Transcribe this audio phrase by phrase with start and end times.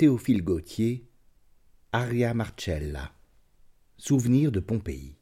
[0.00, 1.04] Théophile Gautier,
[1.92, 3.12] Aria Marcella.
[3.98, 5.18] Souvenir de Pompéi.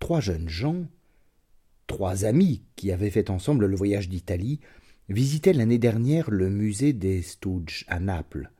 [0.00, 0.88] Trois jeunes gens,
[1.86, 4.58] trois amis qui avaient fait ensemble le voyage d'Italie,
[5.08, 8.50] visitaient l'année dernière le musée des Stouges à Naples,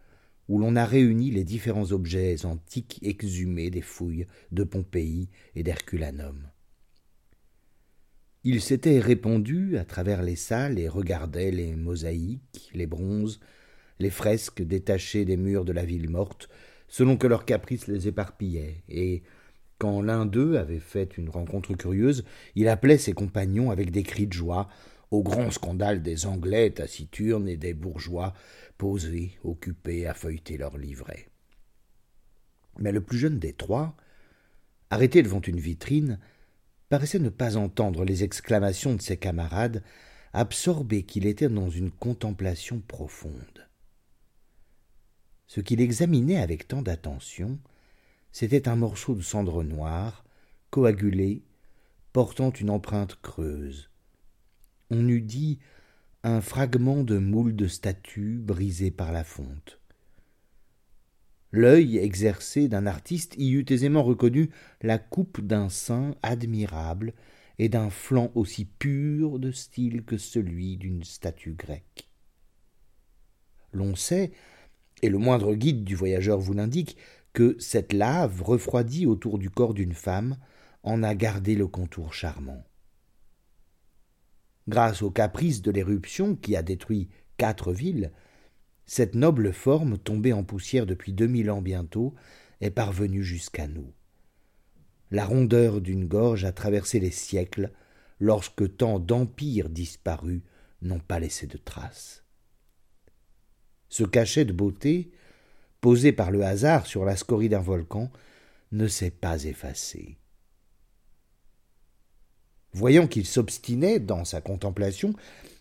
[0.49, 6.53] où l'on a réuni les différents objets antiques exhumés des fouilles de Pompéi et d'Herculanum.
[8.45, 13.41] Ils s'étaient répandus à travers les salles et regardaient les mosaïques, les bronzes,
[13.99, 16.49] les fresques détachées des murs de la ville morte,
[16.89, 19.23] selon que leurs caprices les éparpillaient, et
[19.79, 24.27] quand l'un d'eux avait fait une rencontre curieuse, il appelait ses compagnons avec des cris
[24.27, 24.69] de joie,
[25.11, 28.35] au grand scandale des Anglais taciturnes et des bourgeois
[28.79, 31.29] posés, occupés à feuilleter leurs livrets.
[32.79, 33.97] Mais le plus jeune des trois,
[34.91, 36.19] arrêté devant une vitrine,
[36.89, 39.83] paraissait ne pas entendre les exclamations de ses camarades,
[40.33, 43.54] absorbé qu'il était dans une contemplation profonde.
[45.47, 47.59] Ce qu'il examinait avec tant d'attention,
[48.33, 50.25] c'était un morceau de cendre noire,
[50.71, 51.43] coagulé,
[52.13, 53.91] portant une empreinte creuse.
[54.91, 55.59] On eût dit
[56.23, 59.79] un fragment de moule de statue brisé par la fonte.
[61.53, 64.51] L'œil exercé d'un artiste y eût aisément reconnu
[64.83, 67.13] la coupe d'un sein admirable
[67.59, 72.09] et d'un flanc aussi pur de style que celui d'une statue grecque.
[73.73, 74.33] L'on sait,
[75.05, 76.97] et le moindre guide du voyageur vous l'indique,
[77.35, 80.39] que cette lave refroidie autour du corps d'une femme
[80.83, 82.65] en a gardé le contour charmant.
[84.67, 88.13] Grâce aux caprices de l'éruption qui a détruit quatre villes,
[88.87, 92.15] cette noble forme, tombée en poussière depuis deux mille ans bientôt,
[92.63, 93.93] est parvenue jusqu'à nous.
[95.11, 97.73] La rondeur d'une gorge a traversé les siècles,
[98.21, 100.41] lorsque tant d'empires disparus
[100.81, 102.24] n'ont pas laissé de traces.
[103.89, 105.11] Ce cachet de beauté,
[105.81, 108.11] posé par le hasard sur la scorie d'un volcan,
[108.73, 110.19] ne s'est pas effacé.
[112.73, 115.15] Voyant qu'il s'obstinait dans sa contemplation,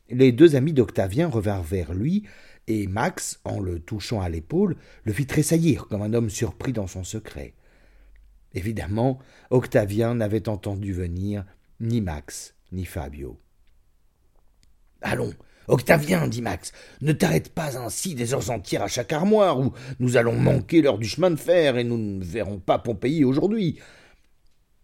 [0.09, 2.23] les deux amis d'Octavien revinrent vers lui,
[2.67, 6.87] et Max, en le touchant à l'épaule, le fit tressaillir comme un homme surpris dans
[6.87, 7.53] son secret.
[8.53, 9.19] Évidemment,
[9.49, 11.45] Octavien n'avait entendu venir
[11.79, 13.39] ni Max ni Fabio.
[15.01, 15.33] Allons,
[15.67, 20.17] Octavien, dit Max, ne t'arrête pas ainsi des heures entières à chaque armoire, où nous
[20.17, 23.79] allons manquer l'heure du chemin de fer, et nous ne verrons pas Pompéi aujourd'hui.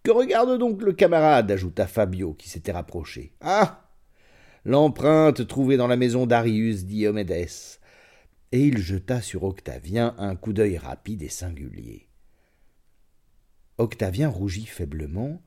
[0.03, 3.33] Que regarde donc le camarade, ajouta Fabio, qui s'était rapproché.
[3.41, 3.85] Ah
[4.65, 7.79] L'empreinte trouvée dans la maison d'Arius Diomédès.
[8.51, 12.07] Et il jeta sur Octavien un coup d'œil rapide et singulier.
[13.77, 15.41] Octavien rougit faiblement,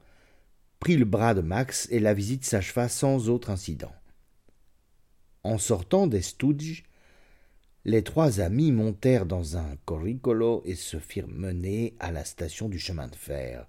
[0.78, 3.92] prit le bras de Max et la visite s'acheva sans autre incident.
[5.44, 6.20] En sortant des
[7.84, 12.78] les trois amis montèrent dans un corricolo et se firent mener à la station du
[12.78, 13.66] chemin de fer.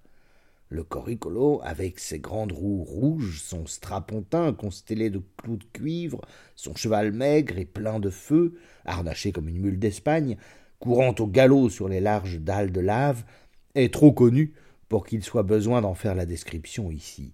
[0.69, 6.21] Le corricolo, avec ses grandes roues rouges, son strapontin constellé de clous de cuivre,
[6.55, 10.37] son cheval maigre et plein de feu, harnaché comme une mule d'Espagne,
[10.77, 13.23] courant au galop sur les larges dalles de lave,
[13.73, 14.53] est trop connu
[14.89, 17.33] pour qu'il soit besoin d'en faire la description ici.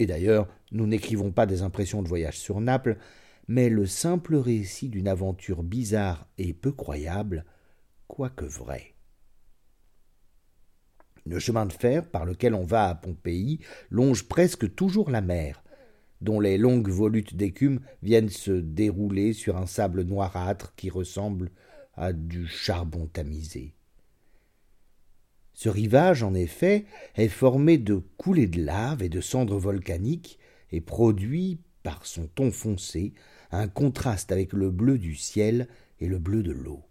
[0.00, 2.98] Et d'ailleurs, nous n'écrivons pas des impressions de voyage sur Naples,
[3.48, 7.44] mais le simple récit d'une aventure bizarre et peu croyable,
[8.06, 8.94] quoique vrai.
[11.26, 13.60] Le chemin de fer par lequel on va à Pompéi
[13.90, 15.64] longe presque toujours la mer,
[16.20, 21.50] dont les longues volutes d'écume viennent se dérouler sur un sable noirâtre qui ressemble
[21.94, 23.74] à du charbon tamisé.
[25.54, 26.84] Ce rivage, en effet,
[27.14, 30.38] est formé de coulées de lave et de cendres volcaniques
[30.72, 33.12] et produit, par son ton foncé,
[33.56, 35.68] un contraste avec le bleu du ciel
[36.00, 36.82] et le bleu de l'eau.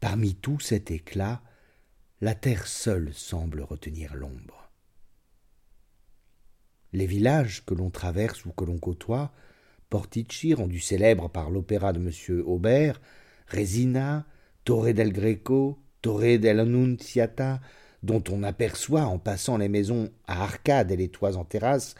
[0.00, 1.42] Parmi tout cet éclat,
[2.20, 4.70] la terre seule semble retenir l'ombre.
[6.92, 9.32] Les villages que l'on traverse ou que l'on côtoie,
[9.90, 12.42] Portici, rendu célèbre par l'opéra de M.
[12.46, 13.00] Aubert,
[13.48, 14.24] Resina,
[14.64, 17.60] Torre del Greco, Torre dell'Annunziata,
[18.04, 21.96] dont on aperçoit en passant les maisons à arcades et les toits en terrasse,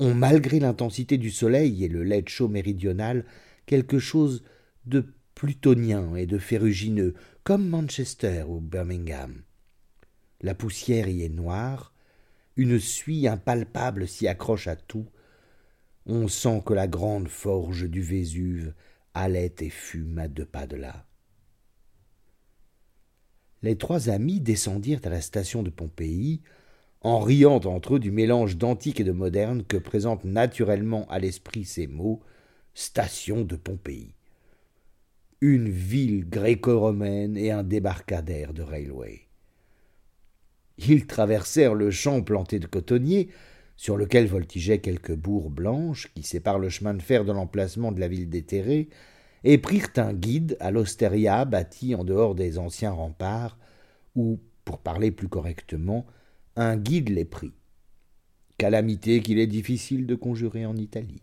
[0.00, 3.24] ont, malgré l'intensité du soleil et le lait chaud méridional,
[3.66, 4.42] quelque chose
[4.86, 7.14] de plutonien et de ferrugineux,
[7.44, 9.42] comme Manchester ou Birmingham.
[10.40, 11.92] La poussière y est noire,
[12.56, 15.06] une suie impalpable s'y accroche à tout.
[16.06, 18.74] On sent que la grande forge du Vésuve
[19.14, 21.06] allait et fume à deux pas de là
[23.62, 26.42] les trois amis descendirent à la station de Pompéi,
[27.02, 31.64] en riant entre eux du mélange d'antique et de moderne que présentent naturellement à l'esprit
[31.64, 32.20] ces mots
[32.74, 34.14] station de Pompéi.
[35.40, 39.22] une ville gréco-romaine et un débarcadère de railway.
[40.76, 43.28] Ils traversèrent le champ planté de cotonniers,
[43.76, 48.00] sur lequel voltigeaient quelques bourgs blanches qui séparent le chemin de fer de l'emplacement de
[48.00, 48.90] la ville déterrée,
[49.42, 53.58] et prirent un guide à l'Ostéria bâti en dehors des anciens remparts,
[54.14, 56.04] ou, pour parler plus correctement,
[56.56, 57.52] un guide les prit.
[58.58, 61.22] Calamité qu'il est difficile de conjurer en Italie.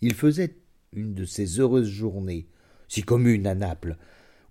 [0.00, 0.56] Il faisait
[0.92, 2.46] une de ces heureuses journées,
[2.88, 3.96] si communes à Naples,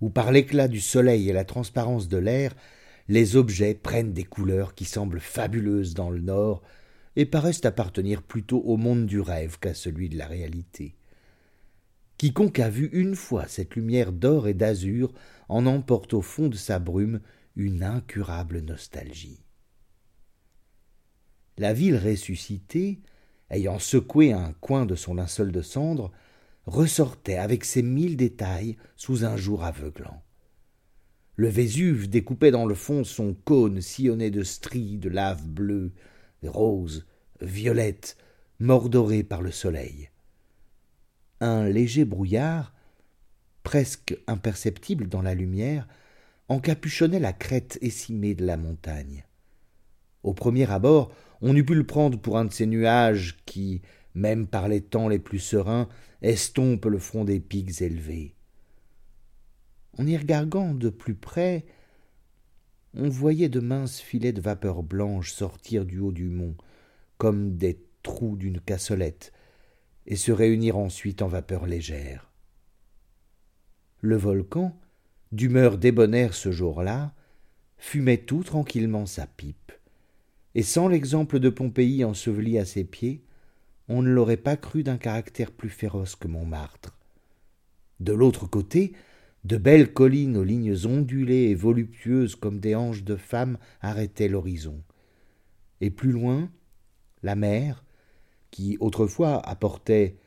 [0.01, 2.53] où par l'éclat du soleil et la transparence de l'air,
[3.07, 6.61] les objets prennent des couleurs qui semblent fabuleuses dans le nord
[7.15, 10.95] et paraissent appartenir plutôt au monde du rêve qu'à celui de la réalité.
[12.17, 15.13] Quiconque a vu une fois cette lumière d'or et d'azur
[15.49, 17.21] en emporte au fond de sa brume
[17.57, 19.43] une incurable nostalgie.
[21.57, 23.01] La ville ressuscitée,
[23.49, 26.11] ayant secoué un coin de son linceul de cendre,
[26.67, 30.21] ressortait avec ses mille détails sous un jour aveuglant.
[31.35, 35.93] Le Vésuve découpait dans le fond son cône sillonné de stries de lave bleue,
[36.43, 37.07] rose,
[37.41, 38.17] violette,
[38.59, 40.09] mordorée par le soleil.
[41.39, 42.73] Un léger brouillard,
[43.63, 45.87] presque imperceptible dans la lumière,
[46.49, 49.25] encapuchonnait la crête écimée de la montagne.
[50.23, 51.11] Au premier abord,
[51.41, 53.81] on eût pu le prendre pour un de ces nuages qui,
[54.15, 55.87] même par les temps les plus sereins,
[56.21, 58.35] estompent le front des pics élevés.
[59.97, 61.65] En y regardant de plus près,
[62.93, 66.55] on voyait de minces filets de vapeur blanche sortir du haut du mont,
[67.17, 69.33] comme des trous d'une cassolette,
[70.05, 72.31] et se réunir ensuite en vapeur légère.
[74.01, 74.79] Le volcan,
[75.31, 77.13] d'humeur débonnaire ce jour-là,
[77.77, 79.71] fumait tout tranquillement sa pipe,
[80.55, 83.23] et sans l'exemple de Pompéi enseveli à ses pieds,
[83.89, 86.97] on ne l'aurait pas cru d'un caractère plus féroce que Montmartre.
[87.99, 88.93] De l'autre côté,
[89.43, 94.81] de belles collines aux lignes ondulées et voluptueuses comme des hanches de femmes arrêtaient l'horizon.
[95.79, 96.49] Et plus loin,
[97.23, 97.85] la mer,
[98.51, 100.17] qui autrefois apportait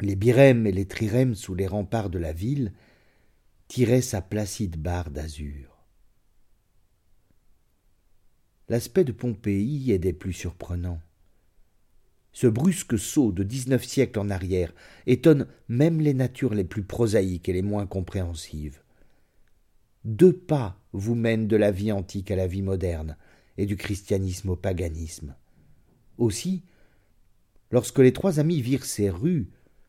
[0.00, 2.72] les birèmes et les trirèmes sous les remparts de la ville,
[3.68, 5.84] tirait sa placide barre d'azur.
[8.68, 11.00] L'aspect de Pompéi est des plus surprenants.
[12.32, 14.74] Ce brusque saut de dix-neuf siècles en arrière
[15.06, 18.82] étonne même les natures les plus prosaïques et les moins compréhensives.
[20.04, 23.16] Deux pas vous mènent de la vie antique à la vie moderne,
[23.58, 25.34] et du christianisme au paganisme.
[26.18, 26.62] Aussi,
[27.70, 29.48] lorsque les trois amis virent ces rues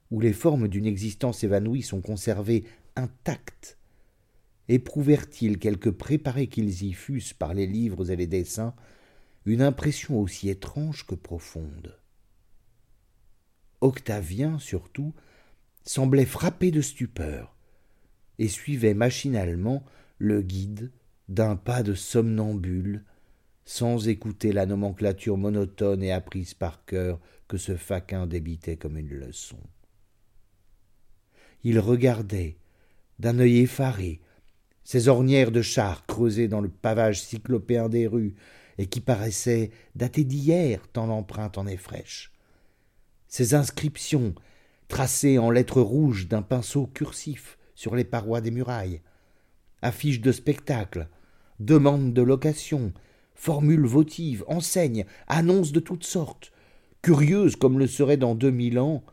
[0.10, 2.64] où les formes d'une existence évanouie sont conservées
[2.98, 3.78] intactes,
[4.68, 8.76] éprouvèrent-ils, quelque préparés qu'ils y fussent par les livres et les dessins,
[9.46, 11.98] une impression aussi étrange que profonde?
[13.80, 15.14] Octavien, surtout,
[15.84, 17.56] semblait frappé de stupeur,
[18.40, 19.86] et suivait machinalement
[20.18, 20.92] le guide
[21.30, 23.04] d'un pas de somnambule,
[23.66, 29.14] sans écouter la nomenclature monotone et apprise par cœur que ce faquin débitait comme une
[29.14, 29.60] leçon.
[31.64, 32.58] Il regardait,
[33.20, 34.22] d'un œil effaré,
[34.84, 38.36] ces ornières de chars creusées dans le pavage cyclopéen des rues
[38.78, 42.32] et qui paraissaient dater d'hier tant l'empreinte en est fraîche.
[43.28, 44.34] Ces inscriptions
[44.88, 49.02] tracées en lettres rouges d'un pinceau cursif sur les parois des murailles,
[49.82, 51.08] affiches de spectacles,
[51.60, 52.94] demandes de location,
[53.36, 56.52] formules votives, enseignes, annonces de toutes sortes,
[57.02, 59.04] curieuses comme le serait dans deux mille ans,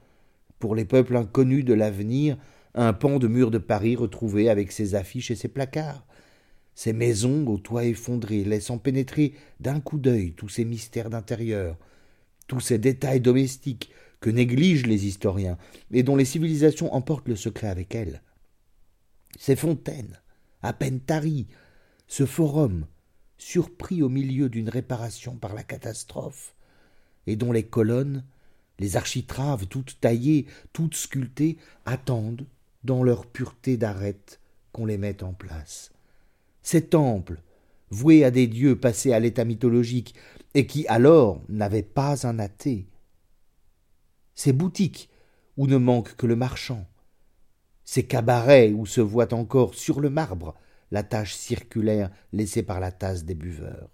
[0.58, 2.36] pour les peuples inconnus de l'avenir,
[2.74, 6.04] un pan de mur de Paris retrouvé avec ses affiches et ses placards,
[6.74, 11.76] ces maisons aux toits effondrés laissant pénétrer d'un coup d'œil tous ces mystères d'intérieur,
[12.48, 13.90] tous ces détails domestiques
[14.20, 15.56] que négligent les historiens
[15.92, 18.22] et dont les civilisations emportent le secret avec elles.
[19.38, 20.20] Ces fontaines,
[20.62, 21.46] à peine taries,
[22.06, 22.86] ce forum,
[23.38, 26.54] surpris au milieu d'une réparation par la catastrophe,
[27.26, 28.24] et dont les colonnes,
[28.78, 32.46] les architraves toutes taillées, toutes sculptées, attendent,
[32.84, 34.40] dans leur pureté d'arête,
[34.72, 35.92] qu'on les mette en place.
[36.62, 37.42] Ces temples,
[37.90, 40.14] voués à des dieux passés à l'état mythologique,
[40.54, 42.86] et qui alors n'avaient pas un athée.
[44.34, 45.10] Ces boutiques
[45.56, 46.86] où ne manque que le marchand,
[47.84, 50.54] ces cabarets où se voit encore sur le marbre
[50.90, 53.90] la tache circulaire laissée par la tasse des buveurs.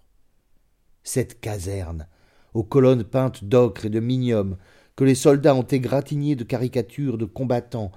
[1.03, 2.07] Cette caserne,
[2.53, 4.57] aux colonnes peintes d'ocre et de minium,
[4.95, 7.91] que les soldats ont égratignées de caricatures de combattants,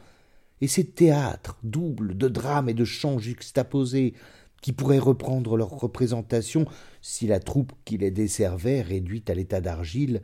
[0.65, 4.15] et ces théâtres doubles de drames et de chants juxtaposés,
[4.63, 6.65] qui pourraient reprendre leur représentation
[7.03, 10.23] si la troupe qui les desservait, réduite à l'état d'argile,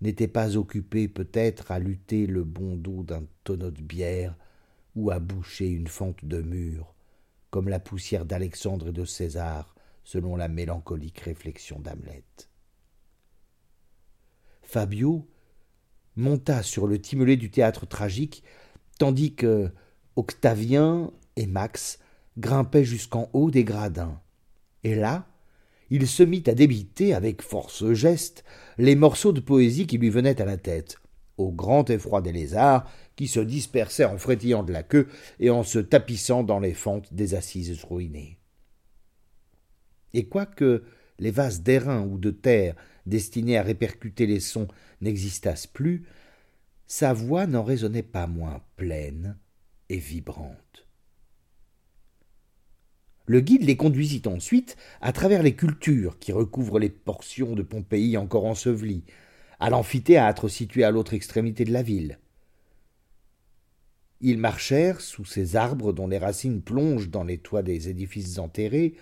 [0.00, 4.38] n'était pas occupée peut-être à lutter le bon dos d'un tonneau de bière
[4.96, 6.94] ou à boucher une fente de mur,
[7.50, 12.24] comme la poussière d'Alexandre et de César, selon la mélancolique réflexion d'Hamlet.
[14.62, 15.28] Fabio
[16.16, 18.44] monta sur le timelet du théâtre tragique,
[18.98, 19.70] tandis que
[20.16, 21.98] Octavien et Max
[22.38, 24.20] grimpaient jusqu'en haut des gradins.
[24.82, 25.26] Et là,
[25.90, 28.44] il se mit à débiter avec force geste
[28.78, 30.98] les morceaux de poésie qui lui venaient à la tête,
[31.36, 35.08] au grand effroi des lézards qui se dispersaient en frétillant de la queue
[35.40, 38.38] et en se tapissant dans les fentes des assises ruinées.
[40.12, 40.84] Et quoique
[41.18, 42.74] les vases d'airain ou de terre
[43.06, 44.68] destinés à répercuter les sons
[45.00, 46.04] n'existassent plus,
[46.96, 49.36] sa voix n'en résonnait pas moins pleine
[49.88, 50.86] et vibrante.
[53.26, 58.16] Le guide les conduisit ensuite à travers les cultures qui recouvrent les portions de Pompéi
[58.16, 59.02] encore ensevelies,
[59.58, 62.20] à l'amphithéâtre situé à l'autre extrémité de la ville.
[64.20, 68.94] Ils marchèrent sous ces arbres dont les racines plongent dans les toits des édifices enterrés,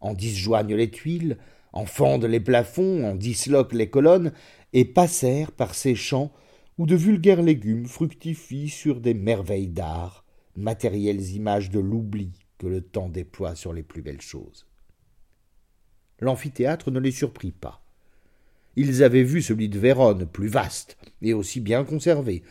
[0.00, 1.38] en disjoignent les tuiles,
[1.72, 4.32] en fendent les plafonds, en disloquent les colonnes,
[4.72, 6.32] et passèrent par ces champs
[6.78, 10.24] où de vulgaires légumes fructifient sur des merveilles d'art,
[10.56, 14.66] matérielles images de l'oubli que le temps déploie sur les plus belles choses.
[16.20, 17.82] L'amphithéâtre ne les surprit pas.
[18.76, 22.42] Ils avaient vu celui de Vérone, plus vaste et aussi bien conservé,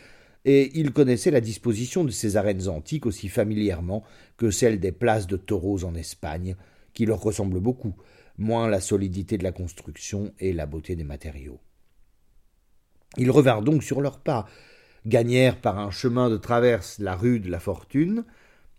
[0.44, 4.04] et ils connaissaient la disposition de ces arènes antiques aussi familièrement
[4.38, 6.56] que celle des places de taureaux en Espagne,
[6.94, 7.96] qui leur ressemblent beaucoup,
[8.38, 11.60] moins la solidité de la construction et la beauté des matériaux.
[13.18, 14.46] Ils revinrent donc sur leurs pas,
[15.06, 18.26] gagnèrent par un chemin de traverse la rue de la Fortune,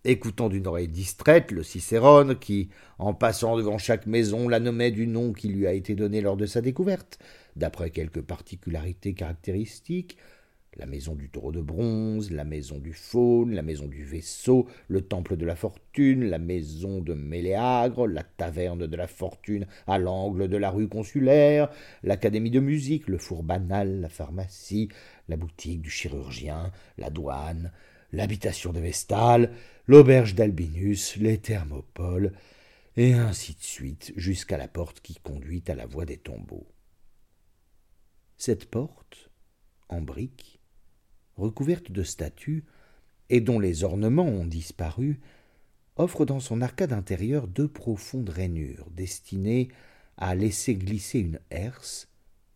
[0.05, 5.07] écoutant d'une oreille distraite le Cicérone qui, en passant devant chaque maison, la nommait du
[5.07, 7.19] nom qui lui a été donné lors de sa découverte,
[7.57, 10.17] d'après quelques particularités caractéristiques,
[10.77, 15.01] la maison du taureau de bronze, la maison du faune, la maison du vaisseau, le
[15.01, 20.49] temple de la fortune, la maison de Méléagre, la taverne de la fortune à l'angle
[20.49, 21.71] de la rue consulaire,
[22.03, 24.89] l'académie de musique, le four banal, la pharmacie,
[25.29, 27.73] la boutique du chirurgien, la douane,
[28.13, 29.53] l'habitation de Vestale,
[29.87, 32.33] l'auberge d'Albinus, les thermopoles,
[32.97, 36.67] et ainsi de suite jusqu'à la porte qui conduit à la voie des tombeaux.
[38.39, 39.31] Cette porte,
[39.89, 40.56] en briques,
[41.37, 42.65] recouverte de statues,
[43.29, 45.21] et dont les ornements ont disparu,
[45.97, 49.69] offre dans son arcade intérieure deux profondes rainures destinées
[50.17, 52.09] à laisser glisser une herse,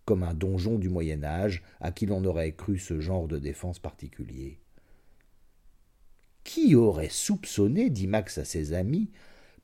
[0.05, 3.79] comme un donjon du Moyen Âge à qui l'on aurait cru ce genre de défense
[3.79, 4.59] particulier.
[6.45, 9.11] Qui aurait soupçonné, dit Max à ses amis,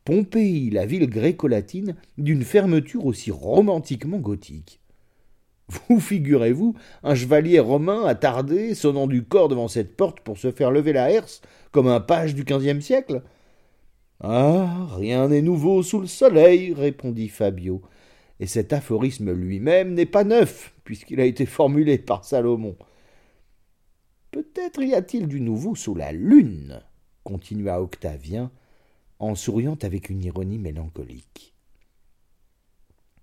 [0.05, 4.81] Pompéi, la ville gréco-latine, d'une fermeture aussi romantiquement gothique?
[5.69, 10.71] Vous figurez-vous un chevalier romain attardé, sonnant du corps devant cette porte pour se faire
[10.71, 11.41] lever la herse,
[11.73, 13.23] comme un page du quinzième siècle
[14.21, 17.83] Ah, rien n'est nouveau sous le soleil, répondit Fabio,
[18.39, 22.77] et cet aphorisme lui-même n'est pas neuf, puisqu'il a été formulé par Salomon.
[24.31, 26.81] Peut-être y a-t-il du nouveau sous la lune,
[27.25, 28.53] continua Octavien,
[29.19, 31.55] en souriant avec une ironie mélancolique.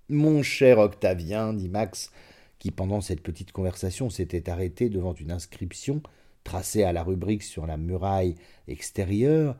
[0.09, 2.11] Mon cher Octavien, dit Max,
[2.63, 6.01] qui pendant cette petite conversation s'était arrêté devant une inscription
[6.45, 8.35] tracée à la rubrique sur la muraille
[8.69, 9.57] extérieure.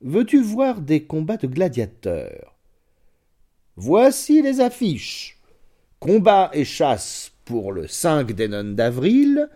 [0.00, 2.54] Veux-tu voir des combats de gladiateurs?
[3.74, 5.40] Voici les affiches.
[5.98, 9.48] Combat et chasse pour le 5 des nonnes d'avril.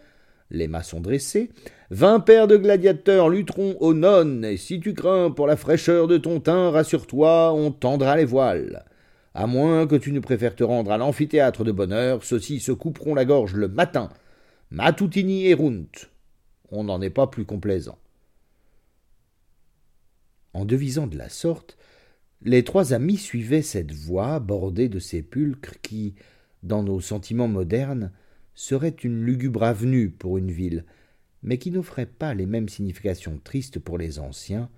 [0.50, 1.48] Les mâts sont dressés.
[1.92, 6.18] Vingt paires de gladiateurs lutteront aux nonnes, et si tu crains pour la fraîcheur de
[6.18, 8.84] ton teint, rassure-toi, on tendra les voiles.
[9.34, 13.14] À moins que tu ne préfères te rendre à l'amphithéâtre de bonheur, ceux-ci se couperont
[13.14, 14.10] la gorge le matin.
[14.70, 15.88] Matutini et Runt.
[16.70, 17.98] On n'en est pas plus complaisant.
[20.54, 21.78] En devisant de la sorte,
[22.42, 26.14] les trois amis suivaient cette voie bordée de sépulcres qui,
[26.62, 28.10] dans nos sentiments modernes,
[28.54, 30.84] serait une lugubre avenue pour une ville,
[31.42, 34.68] mais qui n'offrait pas les mêmes significations tristes pour les anciens,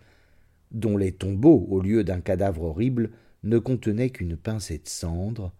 [0.70, 3.10] dont les tombeaux, au lieu d'un cadavre horrible,
[3.44, 5.52] ne contenait qu'une pincée de cendre,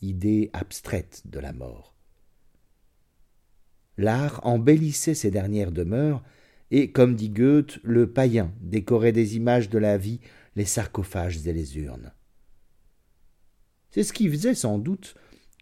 [0.00, 1.94] idée abstraite de la mort.
[3.98, 6.22] L'art embellissait ces dernières demeures,
[6.70, 10.20] et, comme dit Goethe, le païen décorait des images de la vie
[10.56, 12.12] les sarcophages et les urnes.
[13.90, 15.14] C'est ce qui faisait sans doute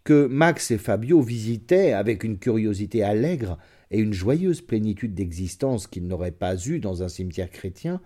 [0.05, 3.59] que Max et Fabio visitaient avec une curiosité allègre
[3.91, 8.01] et une joyeuse plénitude d'existence qu'ils n'auraient pas eue dans un cimetière chrétien,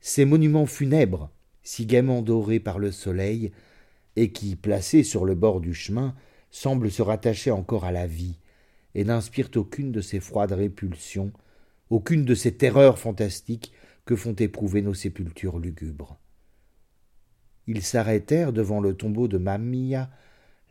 [0.00, 1.30] ces monuments funèbres
[1.70, 3.52] si gaiement dorés par le soleil,
[4.16, 6.16] et qui, placés sur le bord du chemin,
[6.50, 8.40] semblent se rattacher encore à la vie,
[8.96, 11.32] et n'inspirent aucune de ces froides répulsions
[11.88, 13.72] aucune de ces terreurs fantastiques
[14.04, 16.18] que font éprouver nos sépultures lugubres.
[17.68, 20.10] Ils s'arrêtèrent devant le tombeau de Mamia,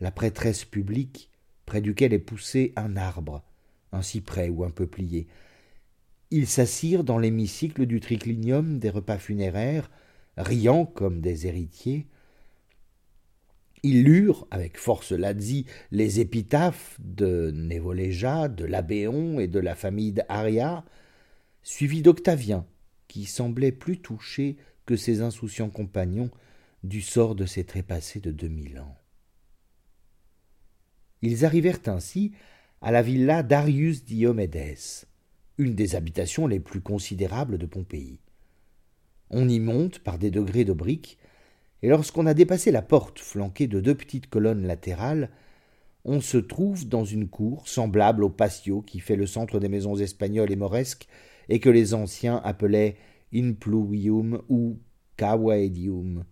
[0.01, 1.29] la prêtresse publique,
[1.65, 3.43] près duquel est poussé un arbre,
[3.93, 5.27] un cyprès ou un peuplier.
[6.31, 9.89] Ils s'assirent dans l'hémicycle du triclinium des repas funéraires,
[10.39, 12.07] riant comme des héritiers.
[13.83, 20.11] Ils lurent, avec force Lazzi, les épitaphes de Névoléja, de Labéon et de la famille
[20.11, 20.83] d'Aria,
[21.63, 22.65] suivis d'Octavien,
[23.07, 26.31] qui semblait plus touché que ses insouciants compagnons
[26.83, 28.97] du sort de ces trépassés de deux mille ans.
[31.21, 32.31] Ils arrivèrent ainsi
[32.81, 35.05] à la villa d'Arius Diomedes,
[35.57, 38.19] une des habitations les plus considérables de Pompéi.
[39.29, 41.17] On y monte par des degrés de briques,
[41.81, 45.29] et lorsqu'on a dépassé la porte flanquée de deux petites colonnes latérales,
[46.05, 49.95] on se trouve dans une cour semblable au patio qui fait le centre des maisons
[49.95, 51.07] espagnoles et mauresques
[51.49, 52.97] et que les anciens appelaient
[53.33, 54.79] Inpluvium ou
[55.17, 56.23] Cawaedium.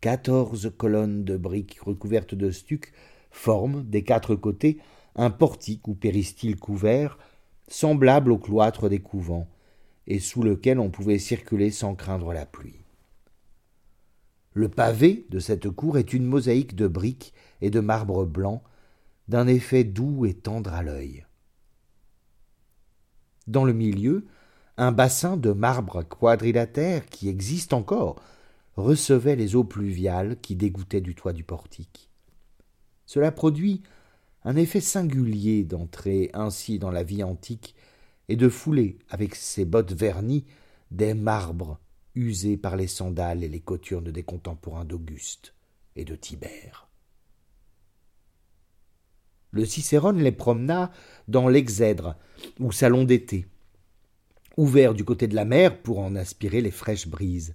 [0.00, 2.92] Quatorze colonnes de briques recouvertes de stuc
[3.30, 4.78] forment, des quatre côtés,
[5.16, 7.18] un portique ou péristyle couvert,
[7.68, 9.48] semblable au cloître des couvents,
[10.06, 12.84] et sous lequel on pouvait circuler sans craindre la pluie.
[14.52, 18.62] Le pavé de cette cour est une mosaïque de briques et de marbre blanc,
[19.26, 21.26] d'un effet doux et tendre à l'œil.
[23.46, 24.26] Dans le milieu,
[24.76, 28.22] un bassin de marbre quadrilatère qui existe encore
[28.76, 32.10] recevait les eaux pluviales qui dégoûtaient du toit du portique.
[33.06, 33.82] Cela produit
[34.44, 37.74] un effet singulier d'entrer ainsi dans la vie antique
[38.28, 40.44] et de fouler avec ses bottes vernies
[40.90, 41.78] des marbres
[42.14, 45.54] usés par les sandales et les cothurnes des contemporains d'Auguste
[45.96, 46.88] et de Tibère.
[49.50, 50.90] Le Cicérone les promena
[51.28, 52.16] dans l'Exèdre,
[52.58, 53.46] ou salon d'été,
[54.56, 57.54] ouvert du côté de la mer pour en aspirer les fraîches brises.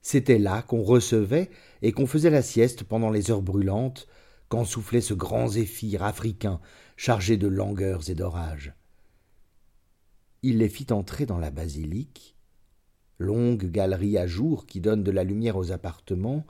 [0.00, 1.50] C'était là qu'on recevait
[1.82, 4.08] et qu'on faisait la sieste pendant les heures brûlantes,
[4.48, 6.60] quand soufflait ce grand zéphyr africain
[6.96, 8.74] chargé de langueurs et d'orages.
[10.42, 12.36] Il les fit entrer dans la basilique,
[13.18, 16.44] longue galerie à jour qui donne de la lumière aux appartements,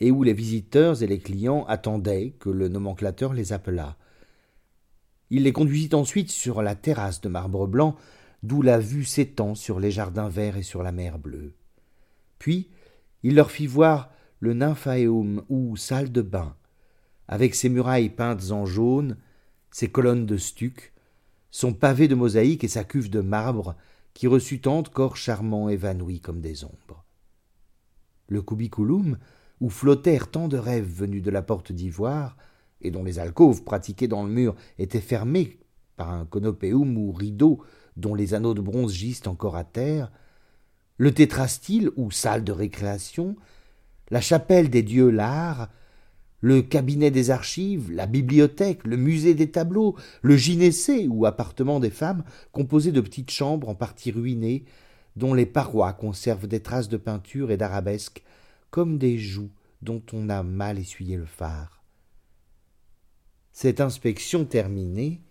[0.00, 3.96] et où les visiteurs et les clients attendaient que le nomenclateur les appelât.
[5.30, 7.96] Il les conduisit ensuite sur la terrasse de marbre blanc,
[8.42, 11.54] d'où la vue s'étend sur les jardins verts et sur la mer bleue.
[12.38, 12.70] Puis
[13.22, 16.54] il leur fit voir le nymphaeum ou salle de bain,
[17.26, 19.16] avec ses murailles peintes en jaune,
[19.70, 20.92] ses colonnes de stuc,
[21.54, 23.76] son pavé de mosaïque et sa cuve de marbre
[24.12, 27.04] qui reçut tant de corps charmants évanouis comme des ombres.
[28.26, 29.18] Le cubiculum,
[29.60, 32.36] où flottèrent tant de rêves venus de la porte d'ivoire,
[32.80, 35.60] et dont les alcôves pratiquées dans le mur étaient fermées
[35.94, 37.62] par un conopéum ou rideau
[37.96, 40.10] dont les anneaux de bronze gisent encore à terre,
[40.98, 43.36] le tétrastyle ou salle de récréation,
[44.10, 45.70] la chapelle des dieux l'art,
[46.44, 51.88] le cabinet des archives, la bibliothèque, le musée des tableaux, le gynécée ou appartement des
[51.88, 54.66] femmes, composé de petites chambres en partie ruinées,
[55.16, 58.22] dont les parois conservent des traces de peinture et d'arabesques,
[58.68, 61.82] comme des joues dont on a mal essuyé le phare.
[63.50, 65.22] Cette inspection terminée,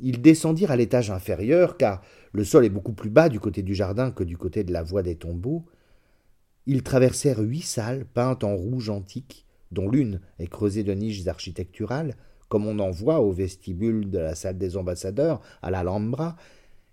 [0.00, 2.02] ils descendirent à l'étage inférieur, car
[2.32, 4.82] le sol est beaucoup plus bas du côté du jardin que du côté de la
[4.82, 5.64] voie des tombeaux.
[6.66, 12.16] Ils traversèrent huit salles peintes en rouge antique, dont l'une est creusée de niches architecturales,
[12.48, 16.36] comme on en voit au vestibule de la salle des ambassadeurs à l'Alhambra,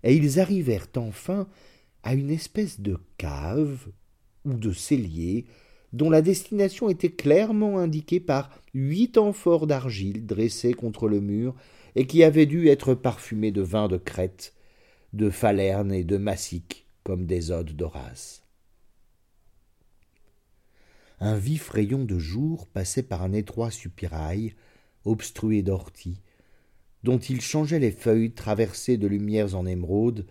[0.02, 1.48] et ils arrivèrent enfin
[2.02, 3.88] à une espèce de cave
[4.44, 5.46] ou de cellier
[5.92, 11.54] dont la destination était clairement indiquée par huit amphores d'argile dressées contre le mur
[11.94, 14.54] et qui avaient dû être parfumées de vin de Crète,
[15.14, 18.45] de Falerne et de Massique, comme des odes d'Horace
[21.20, 24.54] un vif rayon de jour passait par un étroit soupirail,
[25.04, 26.20] obstrué d'orties,
[27.02, 30.26] dont il changeait les feuilles traversées de lumières en émeraude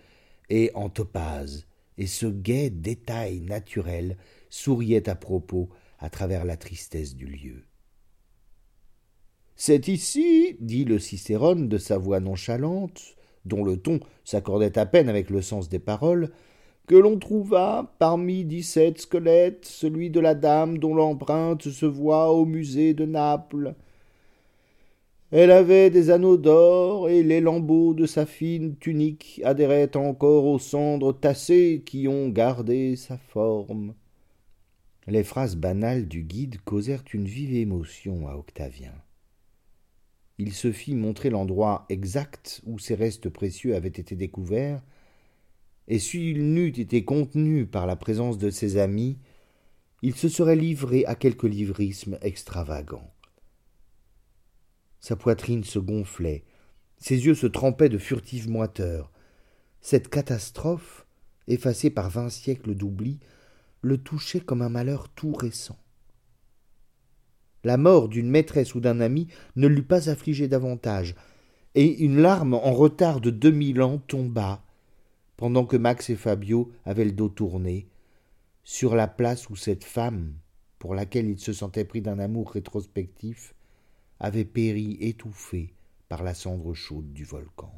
[0.49, 1.67] et en topaze,
[1.97, 4.17] et ce gai détail naturel
[4.49, 5.69] souriait à propos
[5.99, 7.63] à travers la tristesse du lieu.
[9.55, 15.07] C'est ici, dit le Cicérone de sa voix nonchalante, dont le ton s'accordait à peine
[15.07, 16.31] avec le sens des paroles,
[16.87, 22.45] que l'on trouva parmi dix-sept squelettes celui de la dame dont l'empreinte se voit au
[22.45, 23.75] musée de Naples.
[25.31, 30.59] Elle avait des anneaux d'or, et les lambeaux de sa fine tunique adhéraient encore aux
[30.59, 33.95] cendres tassées qui ont gardé sa forme.
[35.07, 38.93] Les phrases banales du guide causèrent une vive émotion à Octavien.
[40.37, 44.81] il se fit montrer l'endroit exact où ces restes précieux avaient été découverts,
[45.87, 49.19] et s'il n'eût été contenu par la présence de ses amis,
[50.01, 53.11] il se serait livré à quelque livrisme extravagant.
[54.99, 56.43] Sa poitrine se gonflait,
[56.97, 59.11] ses yeux se trempaient de furtives moiteurs.
[59.81, 61.05] Cette catastrophe,
[61.47, 63.19] effacée par vingt siècles d'oubli,
[63.81, 65.77] le touchait comme un malheur tout récent.
[67.63, 71.15] La mort d'une maîtresse ou d'un ami ne l'eût pas affligé davantage,
[71.75, 74.64] et une larme en retard de deux mille ans tomba,
[75.37, 77.87] pendant que Max et Fabio avaient le dos tourné,
[78.63, 80.33] sur la place où cette femme,
[80.79, 83.53] pour laquelle il se sentait pris d'un amour rétrospectif,
[84.19, 85.73] avait péri étouffée
[86.09, 87.71] par la cendre chaude du volcan.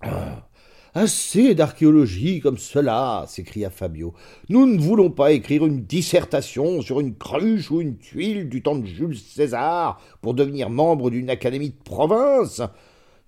[0.00, 0.48] Ah,
[0.94, 4.14] assez d'archéologie comme cela, s'écria Fabio.
[4.48, 8.76] Nous ne voulons pas écrire une dissertation sur une cruche ou une tuile du temps
[8.76, 12.62] de Jules César pour devenir membre d'une académie de province.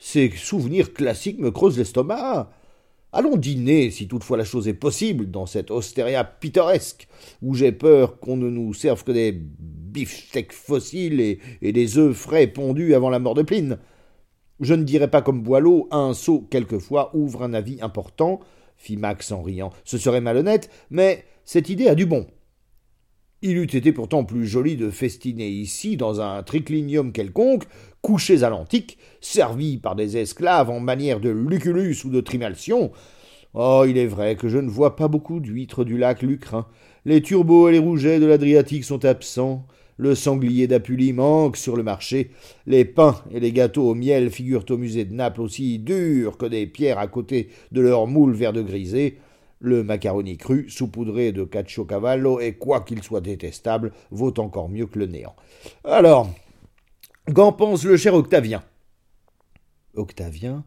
[0.04, 2.50] Ces souvenirs classiques me creusent l'estomac.
[3.12, 7.06] Allons dîner, si toutefois la chose est possible, dans cette ostéria pittoresque,
[7.40, 12.48] où j'ai peur qu'on ne nous serve que des beefsteaks fossiles et, des œufs frais
[12.48, 13.78] pondus avant la mort de Pline.
[14.58, 18.40] Je ne dirais pas comme Boileau, un sot quelquefois ouvre un avis important,
[18.76, 19.70] fit Max en riant.
[19.84, 22.26] Ce serait malhonnête, mais cette idée a du bon.
[23.44, 27.64] Il eût été pourtant plus joli de festiner ici, dans un triclinium quelconque,
[28.00, 32.92] couchés à l'antique, servis par des esclaves en manière de Lucullus ou de Trimalcion.
[33.54, 36.66] Oh, il est vrai que je ne vois pas beaucoup d'huîtres du lac Lucrin.
[37.04, 39.66] Les turbots et les rougets de l'Adriatique sont absents.
[39.96, 42.30] Le sanglier d'Apulie manque sur le marché.
[42.68, 46.46] Les pains et les gâteaux au miel figurent au musée de Naples aussi durs que
[46.46, 49.18] des pierres à côté de leurs moules vert de grisé.
[49.64, 55.06] Le macaroni cru, saupoudré de cavallo, et quoiqu'il soit détestable, vaut encore mieux que le
[55.06, 55.36] néant.
[55.84, 56.28] Alors,
[57.32, 58.64] qu'en pense le cher Octavien?
[59.94, 60.64] Octavien,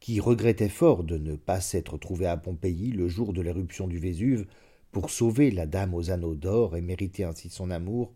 [0.00, 4.00] qui regrettait fort de ne pas s'être trouvé à Pompéi le jour de l'éruption du
[4.00, 4.46] Vésuve
[4.90, 8.12] pour sauver la dame aux anneaux d'or et mériter ainsi son amour,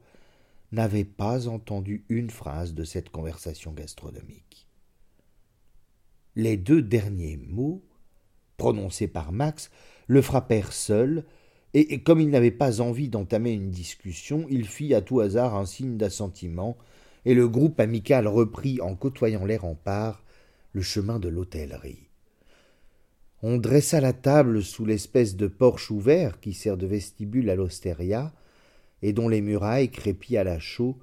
[0.72, 4.66] n'avait pas entendu une phrase de cette conversation gastronomique.
[6.34, 7.84] Les deux derniers mots
[8.56, 9.70] prononcés par Max,
[10.06, 11.24] le frappèrent seul,
[11.74, 15.66] et, comme il n'avait pas envie d'entamer une discussion, il fit à tout hasard un
[15.66, 16.76] signe d'assentiment,
[17.24, 20.22] et le groupe amical reprit, en côtoyant les remparts,
[20.72, 22.08] le chemin de l'hôtellerie.
[23.42, 28.32] On dressa la table sous l'espèce de porche ouvert qui sert de vestibule à l'ostéria,
[29.02, 30.98] et dont les murailles, crépies à la chaux,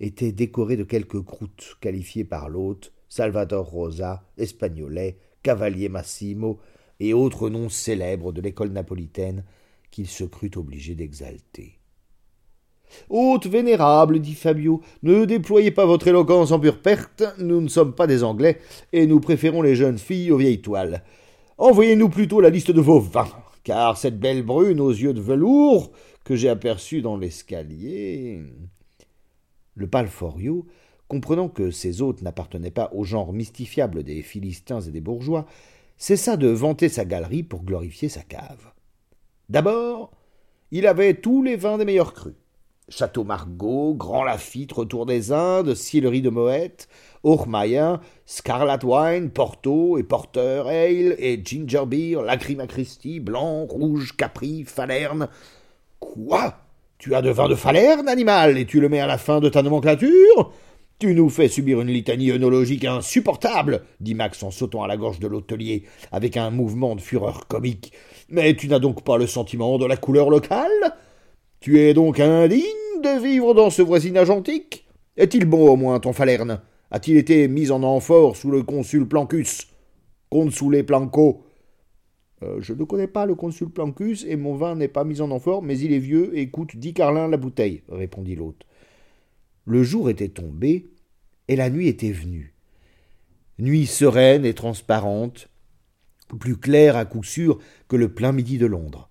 [0.00, 6.60] étaient décorées de quelques croûtes qualifiées par l'hôte Salvador Rosa, Espagnolet, Cavalier Massimo,
[7.00, 9.44] et autres noms célèbres de l'école napolitaine
[9.90, 11.80] qu'il se crut obligé d'exalter.
[13.08, 17.94] Hôte vénérable, dit Fabio, ne déployez pas votre éloquence en pure perte, nous ne sommes
[17.94, 18.58] pas des Anglais,
[18.92, 21.02] et nous préférons les jeunes filles aux vieilles toiles.
[21.58, 23.28] Envoyez-nous plutôt la liste de vos vins,
[23.64, 25.92] car cette belle brune aux yeux de velours
[26.24, 28.40] que j'ai aperçue dans l'escalier.
[29.74, 30.66] Le Palforio,
[31.08, 35.46] comprenant que ses hôtes n'appartenaient pas au genre mystifiable des Philistins et des bourgeois,
[36.00, 38.72] cessa de vanter sa galerie pour glorifier sa cave.
[39.50, 40.10] D'abord,
[40.72, 42.34] il avait tous les vins des meilleurs crus.
[42.88, 46.88] Château Margaux, Grand Lafitte, Retour des Indes, Sillery de Moët,
[47.22, 54.64] Hochmeyer, Scarlet Wine, Porto et Porter Ale et Ginger Beer, Lacrima Christi, Blanc, Rouge, Capri,
[54.64, 55.28] Falerne.
[56.00, 56.54] Quoi?
[56.98, 59.50] Tu as de vin de Falerne, animal, et tu le mets à la fin de
[59.50, 60.52] ta nomenclature?
[61.00, 65.18] Tu nous fais subir une litanie œnologique insupportable, dit Max en sautant à la gorge
[65.18, 67.92] de l'hôtelier, avec un mouvement de fureur comique.
[68.28, 70.94] Mais tu n'as donc pas le sentiment de la couleur locale?
[71.60, 72.60] Tu es donc indigne
[73.02, 74.86] de vivre dans ce voisinage antique?
[75.16, 76.60] Est-il bon au moins ton Falerne?
[76.90, 79.68] A-t-il été mis en amphore sous le consul Plancus?
[80.70, 81.44] Les Planco?
[82.42, 85.30] Euh, Je ne connais pas le consul Plancus et mon vin n'est pas mis en
[85.30, 88.66] amphore, mais il est vieux et coûte dix carlins la bouteille, répondit l'hôte.
[89.66, 90.89] Le jour était tombé,
[91.50, 92.54] et la nuit était venue.
[93.58, 95.48] Nuit sereine et transparente,
[96.38, 97.58] plus claire à coup sûr
[97.88, 99.10] que le plein midi de Londres.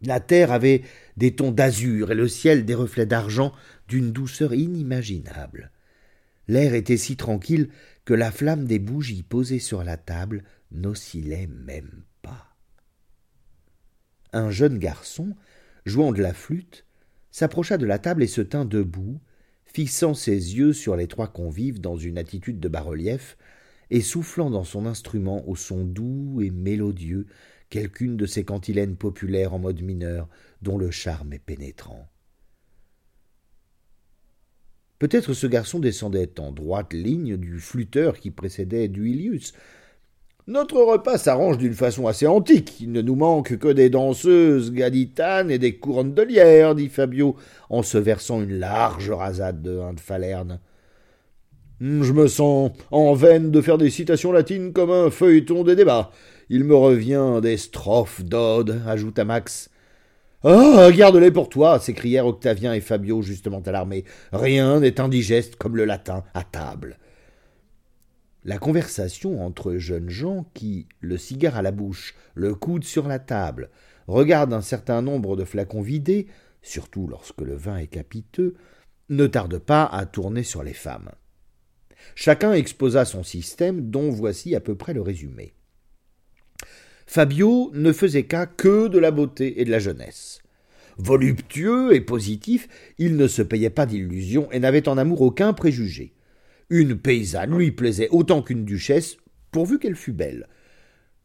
[0.00, 0.80] La terre avait
[1.18, 3.52] des tons d'azur et le ciel des reflets d'argent
[3.88, 5.70] d'une douceur inimaginable.
[6.48, 7.68] L'air était si tranquille
[8.06, 12.56] que la flamme des bougies posées sur la table n'oscillait même pas.
[14.32, 15.36] Un jeune garçon,
[15.84, 16.86] jouant de la flûte,
[17.30, 19.20] s'approcha de la table et se tint debout,
[19.74, 23.36] fixant ses yeux sur les trois convives dans une attitude de bas-relief,
[23.90, 27.26] et soufflant dans son instrument au son doux et mélodieux
[27.70, 30.28] quelqu'une de ces cantilènes populaires en mode mineur
[30.62, 32.08] dont le charme est pénétrant.
[35.00, 39.54] Peut-être ce garçon descendait en droite ligne du flûteur qui précédait Duilius.
[40.46, 42.78] Notre repas s'arrange d'une façon assez antique.
[42.82, 47.36] Il ne nous manque que des danseuses gaditanes et des couronnes de lierre, dit Fabio,
[47.70, 50.60] en se versant une large rasade de vin de Falerne.
[51.80, 56.10] Je me sens en veine de faire des citations latines comme un feuilleton des débats.
[56.50, 59.70] Il me revient des strophes d'Ode, ajouta Max.
[60.44, 64.04] Ah, garde-les pour toi, s'écrièrent Octavien et Fabio, justement alarmés.
[64.30, 66.98] Rien n'est indigeste comme le latin à table.
[68.44, 73.18] La conversation entre jeunes gens qui, le cigare à la bouche, le coude sur la
[73.18, 73.70] table,
[74.06, 76.26] regardent un certain nombre de flacons vidés,
[76.60, 78.54] surtout lorsque le vin est capiteux,
[79.08, 81.10] ne tarde pas à tourner sur les femmes.
[82.14, 85.54] Chacun exposa son système, dont voici à peu près le résumé.
[87.06, 90.42] Fabio ne faisait cas que de la beauté et de la jeunesse.
[90.98, 96.12] Voluptueux et positif, il ne se payait pas d'illusions et n'avait en amour aucun préjugé.
[96.70, 99.16] Une paysanne lui plaisait autant qu'une duchesse,
[99.50, 100.48] pourvu qu'elle fût belle.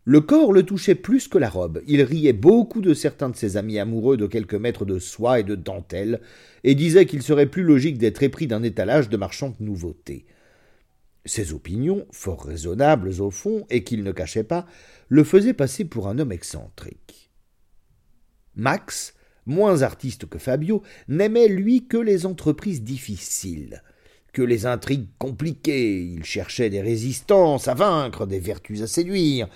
[0.06, 1.82] Le corps le touchait plus que la robe.
[1.86, 5.43] Il riait beaucoup de certains de ses amis amoureux de quelques mètres de soie et
[5.43, 6.21] de dentelle,
[6.63, 10.25] et disait qu'il serait plus logique d'être épris d'un étalage de marchandes nouveautés.
[11.25, 14.65] Ses opinions, fort raisonnables au fond, et qu'il ne cachait pas,
[15.10, 17.30] le faisaient passer pour un homme excentrique.
[18.56, 19.13] Max,
[19.45, 23.84] moins artiste que Fabio, n'aimait lui que les entreprises difficiles,
[24.34, 29.48] que les intrigues compliquées, il cherchait des résistances à vaincre, des vertus à séduire,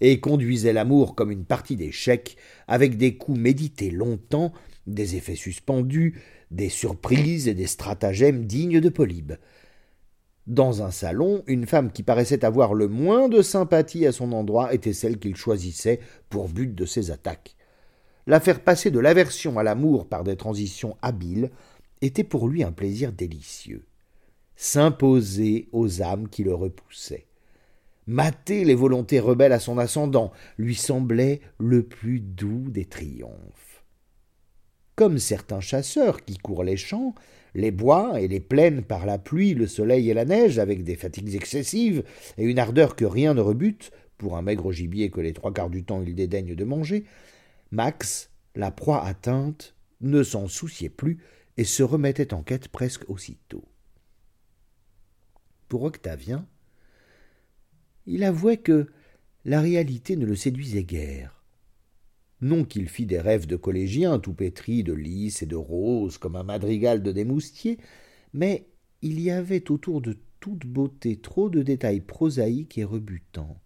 [0.00, 2.36] et conduisait l'amour comme une partie d'échecs,
[2.68, 4.52] avec des coups médités longtemps,
[4.86, 9.34] des effets suspendus, des surprises et des stratagèmes dignes de Polybe.
[10.46, 14.74] Dans un salon, une femme qui paraissait avoir le moins de sympathie à son endroit
[14.74, 17.56] était celle qu'il choisissait pour but de ses attaques.
[18.26, 21.50] La faire passer de l'aversion à l'amour par des transitions habiles
[22.00, 23.84] était pour lui un plaisir délicieux.
[24.62, 27.24] S'imposer aux âmes qui le repoussaient.
[28.06, 33.82] Mater les volontés rebelles à son ascendant lui semblait le plus doux des triomphes.
[34.96, 37.14] Comme certains chasseurs qui courent les champs,
[37.54, 40.94] les bois et les plaines par la pluie, le soleil et la neige, avec des
[40.94, 42.04] fatigues excessives
[42.36, 45.70] et une ardeur que rien ne rebute, pour un maigre gibier que les trois quarts
[45.70, 47.06] du temps il dédaigne de manger,
[47.70, 51.16] Max, la proie atteinte, ne s'en souciait plus
[51.56, 53.64] et se remettait en quête presque aussitôt.
[55.70, 56.48] Pour Octavien,
[58.04, 58.88] il avouait que
[59.44, 61.44] la réalité ne le séduisait guère.
[62.40, 66.34] Non qu'il fît des rêves de collégien tout pétris de lys et de roses comme
[66.34, 67.78] un madrigal de démoustier,
[68.32, 68.66] mais
[69.00, 73.60] il y avait autour de toute beauté trop de détails prosaïques et rebutants,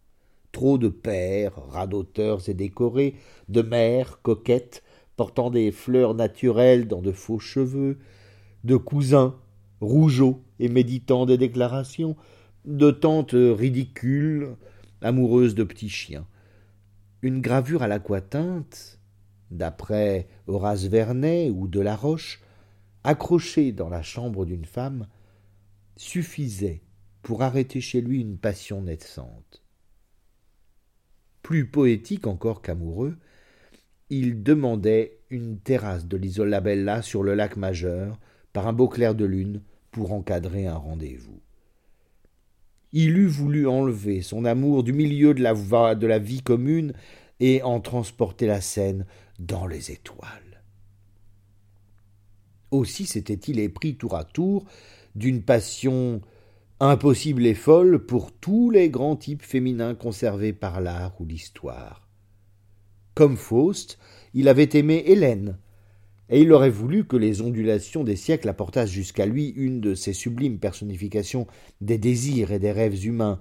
[0.53, 3.15] trop de pères, radoteurs et décorés,
[3.49, 4.83] de mères coquettes
[5.17, 7.97] portant des fleurs naturelles dans de faux cheveux,
[8.63, 9.41] de cousins
[9.85, 12.17] rougeaux et méditant des déclarations,
[12.65, 14.57] de tantes ridicules,
[15.03, 16.27] amoureuses de petits chiens
[17.25, 19.01] une gravure à l'aquatinte,
[19.51, 22.43] d'après Horace Vernet ou de la Roche,
[23.03, 25.09] accrochée dans la chambre d'une femme,
[25.97, 26.83] suffisait
[27.23, 29.65] pour arrêter chez lui une passion naissante.
[31.41, 33.17] Plus poétique encore qu'amoureux,
[34.11, 38.21] il demandait une terrasse de l'Isola Bella sur le lac majeur
[38.53, 39.63] par un beau clair de lune
[39.95, 41.41] pour encadrer un rendez-vous.
[42.93, 45.55] Il eût voulu enlever son amour du milieu de la,
[45.95, 46.95] de la vie commune
[47.39, 49.07] et en transporter la scène
[49.39, 50.63] dans les étoiles.
[52.73, 54.65] Aussi s'était-il épris tour à tour
[55.15, 56.21] d'une passion
[56.81, 62.09] impossible et folle pour tous les grands types féminins conservés par l'art ou l'histoire.
[63.15, 63.97] Comme Faust,
[64.35, 65.57] il avait aimé Hélène,
[66.31, 70.13] et il aurait voulu que les ondulations des siècles apportassent jusqu'à lui une de ces
[70.13, 71.47] sublimes personnifications
[71.81, 73.41] des désirs et des rêves humains,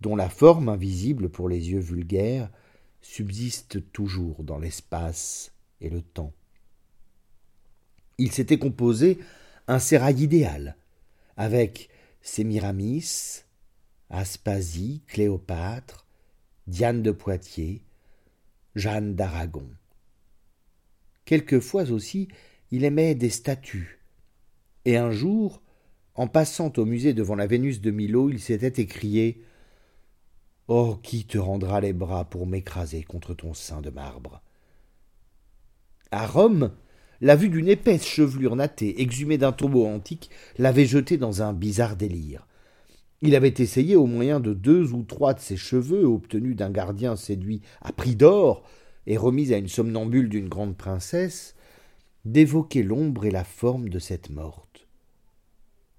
[0.00, 2.50] dont la forme invisible pour les yeux vulgaires
[3.00, 6.32] subsiste toujours dans l'espace et le temps.
[8.18, 9.18] Il s'était composé
[9.66, 10.76] un sérail idéal,
[11.36, 11.88] avec
[12.20, 13.44] Sémiramis,
[14.10, 16.06] Aspasie, Cléopâtre,
[16.66, 17.82] Diane de Poitiers,
[18.74, 19.68] Jeanne d'Aragon.
[21.28, 22.28] Quelquefois aussi,
[22.70, 24.00] il aimait des statues.
[24.86, 25.60] Et un jour,
[26.14, 29.42] en passant au musée devant la Vénus de Milo, il s'était écrié
[30.68, 34.40] Oh, qui te rendra les bras pour m'écraser contre ton sein de marbre?
[36.10, 36.72] À Rome,
[37.20, 41.96] la vue d'une épaisse chevelure nattée, exhumée d'un tombeau antique, l'avait jeté dans un bizarre
[41.96, 42.46] délire.
[43.20, 47.16] Il avait essayé, au moyen de deux ou trois de ses cheveux, obtenus d'un gardien
[47.16, 48.64] séduit à prix d'or,
[49.08, 51.56] et remise à une somnambule d'une grande princesse,
[52.26, 54.86] d'évoquer l'ombre et la forme de cette morte.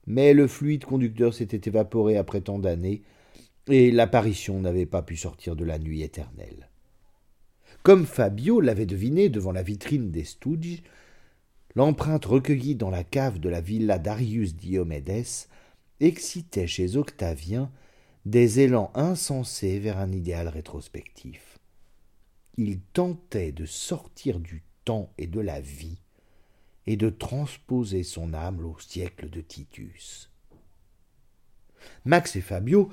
[0.06, 3.02] mais le fluide conducteur s'était évaporé après tant d'années,
[3.67, 6.69] et l'apparition n'avait pas pu sortir de la nuit éternelle.
[7.84, 10.82] Comme Fabio l'avait deviné devant la vitrine des Stouges,
[11.76, 15.48] l'empreinte recueillie dans la cave de la villa d'Arius Diomedes
[16.00, 17.72] excitait chez Octavien
[18.26, 21.48] des élans insensés vers un idéal rétrospectif.
[22.57, 26.01] Il tentait de sortir du temps et de la vie
[26.88, 30.31] et de transposer son âme au siècle de Titus.
[32.05, 32.89] Max et Fabio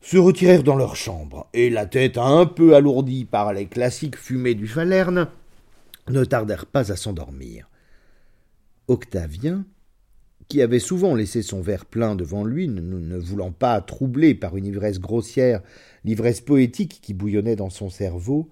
[0.00, 4.54] se retirèrent dans leur chambre, et la tête un peu alourdie par les classiques fumées
[4.54, 5.28] du Falerne,
[6.08, 7.70] ne tardèrent pas à s'endormir.
[8.88, 9.64] Octavien,
[10.48, 14.66] qui avait souvent laissé son verre plein devant lui, ne, voulant pas troubler par une
[14.66, 15.62] ivresse grossière
[16.04, 18.50] l'ivresse poétique qui bouillonnait dans son cerveau,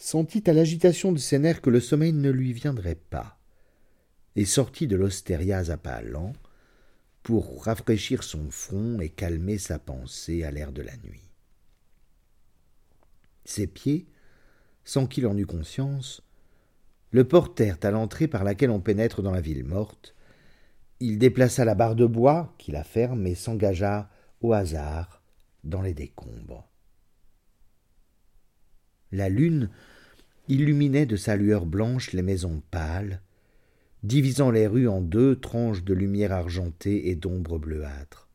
[0.00, 3.38] sentit à l'agitation de ses nerfs que le sommeil ne lui viendrait pas,
[4.34, 6.32] et sortit de l'ostériase à pas lents,
[7.22, 11.28] pour rafraîchir son front et calmer sa pensée à l'air de la nuit.
[13.44, 14.06] Ses pieds,
[14.84, 16.22] sans qu'il en eût conscience,
[17.10, 20.14] le portèrent à l'entrée par laquelle on pénètre dans la ville morte.
[21.00, 24.08] Il déplaça la barre de bois qui la ferme et s'engagea
[24.40, 25.22] au hasard
[25.62, 26.70] dans les décombres.
[29.12, 29.70] La lune
[30.50, 33.22] illuminait de sa lueur blanche les maisons pâles,
[34.02, 38.28] divisant les rues en deux tranches de lumière argentée et d'ombre bleuâtre.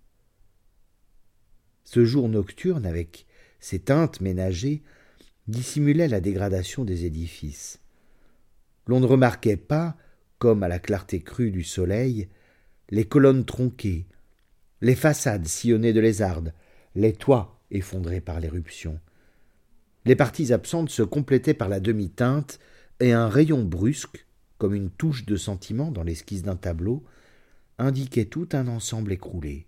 [1.84, 3.26] Ce jour nocturne, avec
[3.60, 4.82] ses teintes ménagées,
[5.48, 7.80] dissimulait la dégradation des édifices.
[8.88, 9.96] L'on ne remarquait pas,
[10.40, 12.28] comme à la clarté crue du soleil,
[12.90, 14.06] les colonnes tronquées,
[14.82, 16.54] les façades sillonnées de lézardes,
[16.96, 19.00] les toits effondrés par l'éruption.
[20.06, 22.60] Les parties absentes se complétaient par la demi-teinte
[23.00, 27.04] et un rayon brusque, comme une touche de sentiment dans l'esquisse d'un tableau,
[27.78, 29.68] indiquait tout un ensemble écroulé.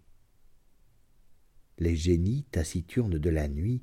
[1.80, 3.82] Les génies taciturnes de la nuit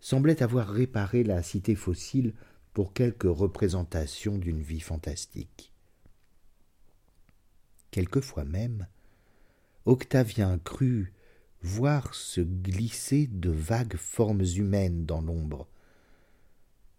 [0.00, 2.34] semblaient avoir réparé la cité fossile
[2.74, 5.72] pour quelque représentation d'une vie fantastique.
[7.90, 8.86] Quelquefois même,
[9.86, 11.12] Octavien crut
[11.62, 15.66] voir se glisser de vagues formes humaines dans l'ombre,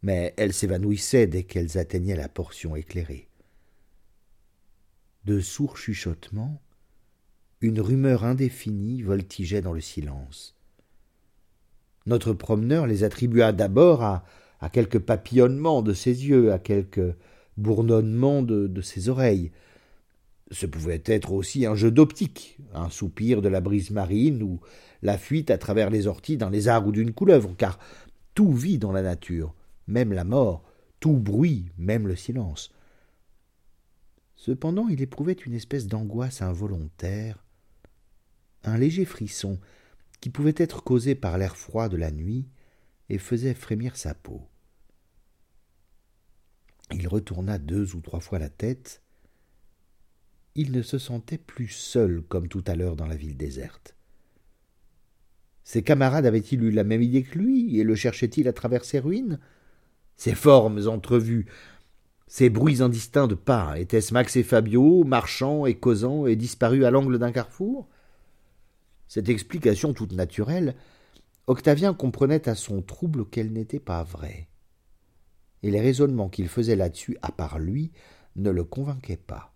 [0.08, 3.28] mais elles s'évanouissaient dès qu'elles atteignaient la portion éclairée
[5.26, 6.62] de sourds chuchotements,
[7.60, 10.56] une rumeur indéfinie voltigeait dans le silence.
[12.06, 14.24] Notre promeneur les attribua d'abord à,
[14.72, 17.14] quelques papillonnements de ses yeux, à quelques
[17.58, 19.52] bourdonnements de, de ses oreilles.
[20.50, 24.62] Ce pouvait être aussi un jeu d'optique, un soupir de la brise marine ou
[25.02, 27.80] la fuite à travers les orties d'un lézard ou d'une couleuvre, car
[28.34, 29.54] tout vit dans la nature,
[29.88, 30.64] même la mort,
[31.00, 32.74] tout bruit, même le silence.
[34.36, 37.44] Cependant, il éprouvait une espèce d'angoisse involontaire,
[38.64, 39.60] un léger frisson
[40.22, 42.48] qui pouvait être causé par l'air froid de la nuit
[43.10, 44.48] et faisait frémir sa peau.
[46.92, 49.02] Il retourna deux ou trois fois la tête.
[50.56, 53.96] Il ne se sentait plus seul comme tout à l'heure dans la ville déserte.
[55.64, 59.00] Ses camarades avaient-ils eu la même idée que lui et le cherchaient-ils à travers ses
[59.00, 59.40] ruines?
[60.18, 61.48] Ses formes entrevues
[62.28, 66.92] ces bruits indistincts de pas, étaient-ce Max et Fabio, marchant et causant et disparus à
[66.92, 67.88] l'angle d'un carrefour?
[69.08, 70.76] Cette explication toute naturelle,
[71.48, 74.50] Octavien comprenait à son trouble qu'elle n'était pas vraie.
[75.64, 77.94] Et les raisonnements qu'il faisait là-dessus, à part lui,
[78.36, 79.54] ne le convainquaient pas.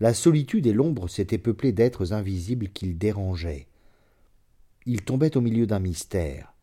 [0.00, 3.68] La solitude et l'ombre s'étaient peuplées d'êtres invisibles qu'il dérangeait.
[4.84, 6.54] Il tombait au milieu d'un mystère,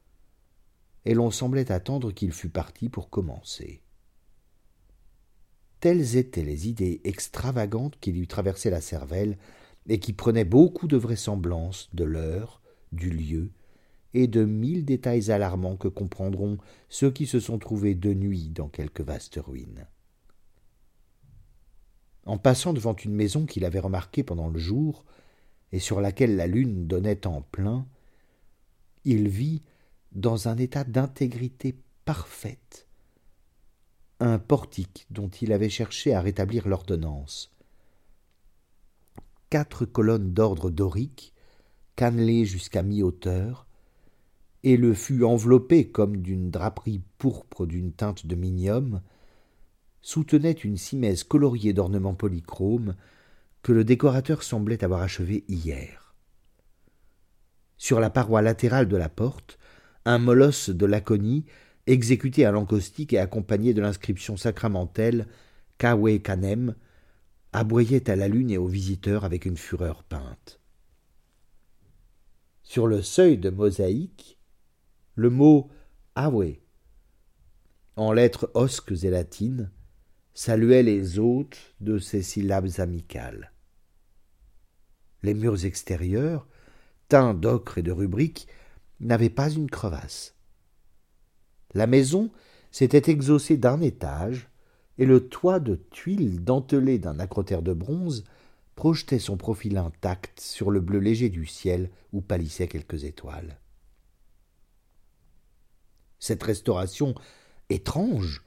[1.06, 3.82] et l'on semblait attendre qu'il fût parti pour commencer.
[5.80, 9.38] Telles étaient les idées extravagantes qui lui traversaient la cervelle
[9.88, 13.52] et qui prenaient beaucoup de vraisemblance de l'heure, du lieu
[14.14, 16.58] et de mille détails alarmants que comprendront
[16.90, 19.88] ceux qui se sont trouvés de nuit dans quelque vaste ruine.
[22.26, 25.06] En passant devant une maison qu'il avait remarquée pendant le jour
[25.72, 27.88] et sur laquelle la lune donnait en plein,
[29.06, 29.62] il vit,
[30.12, 32.88] dans un état d'intégrité parfaite,
[34.20, 37.52] un portique dont il avait cherché à rétablir l'ordonnance.
[39.50, 41.34] Quatre colonnes d'ordre dorique,
[41.96, 43.68] cannelées jusqu'à mi-hauteur,
[44.64, 49.02] et le fut enveloppé comme d'une draperie pourpre d'une teinte de minium,
[50.02, 52.96] soutenaient une simèse coloriée d'ornements polychromes
[53.62, 56.16] que le décorateur semblait avoir achevé hier.
[57.78, 59.59] Sur la paroi latérale de la porte,
[60.06, 61.46] un molosse de Laconie
[61.88, 65.28] exécuté à l'encaustique et accompagné de l'inscription sacramentelle
[65.80, 66.76] Kawe Kanem,
[67.52, 70.60] aboyait à la lune et aux visiteurs avec une fureur peinte.
[72.64, 74.38] Sur le seuil de mosaïque,
[75.16, 75.70] le mot
[76.16, 76.58] Awe,
[77.96, 79.72] en lettres osques et latines,
[80.34, 83.52] saluait les hôtes de ces syllabes amicales.
[85.24, 86.48] Les murs extérieurs,
[87.08, 88.48] teints d'ocre et de rubriques,
[89.00, 90.36] n'avaient pas une crevasse.
[91.74, 92.32] La maison
[92.72, 94.50] s'était exhaussée d'un étage,
[94.98, 98.26] et le toit de tuiles dentelé d'un acrotère de bronze
[98.76, 103.60] projetait son profil intact sur le bleu léger du ciel où pâlissaient quelques étoiles.
[106.20, 107.16] Cette restauration
[107.70, 108.44] étrange,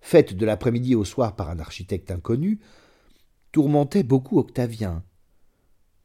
[0.00, 2.60] faite de l'après-midi au soir par un architecte inconnu,
[3.50, 5.02] tourmentait beaucoup Octavien,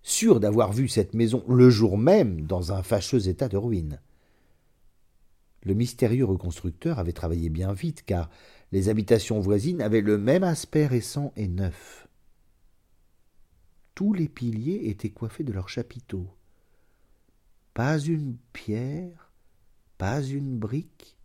[0.04, 4.00] sûr d'avoir vu cette maison le jour même dans un fâcheux état de ruine.
[5.64, 8.30] Le mystérieux reconstructeur avait travaillé bien vite, car
[8.72, 12.08] les habitations voisines avaient le même aspect récent et neuf.
[13.94, 16.28] Tous les piliers étaient coiffés de leurs chapiteaux.
[17.74, 19.32] Pas une pierre,
[19.98, 21.18] pas une brique,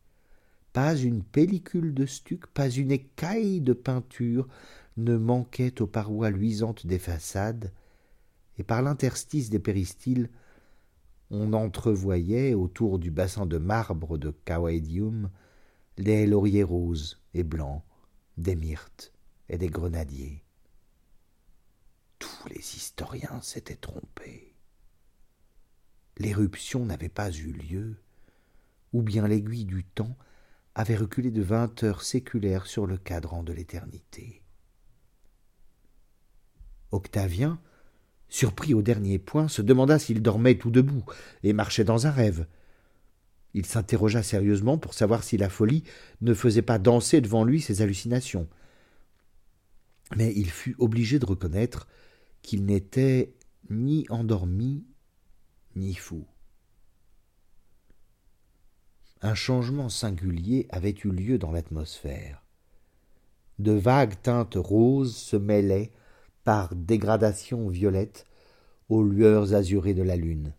[0.74, 4.46] pas une pellicule de stuc, pas une écaille de peinture
[4.98, 7.72] ne manquait aux parois luisantes des façades,
[8.58, 10.30] et par l'interstice des péristyles,
[11.30, 15.30] on entrevoyait autour du bassin de marbre de Cawaidium
[15.96, 17.82] des lauriers roses et blancs,
[18.36, 19.12] des myrtes
[19.48, 20.44] et des grenadiers.
[22.18, 24.54] Tous les historiens s'étaient trompés.
[26.18, 27.96] L'éruption n'avait pas eu lieu,
[28.92, 30.16] ou bien l'aiguille du temps
[30.74, 34.42] avait reculé de vingt heures séculaires sur le cadran de l'éternité.
[36.90, 37.60] Octavien,
[38.28, 41.04] surpris au dernier point, se demanda s'il dormait tout debout
[41.42, 42.46] et marchait dans un rêve.
[43.54, 45.84] Il s'interrogea sérieusement pour savoir si la folie
[46.20, 48.48] ne faisait pas danser devant lui ses hallucinations.
[50.14, 51.88] Mais il fut obligé de reconnaître
[52.42, 53.34] qu'il n'était
[53.70, 54.84] ni endormi
[55.74, 56.26] ni fou.
[59.22, 62.42] Un changement singulier avait eu lieu dans l'atmosphère.
[63.58, 65.90] De vagues teintes roses se mêlaient,
[66.46, 68.24] par dégradation violette,
[68.88, 70.54] aux lueurs azurées de la lune.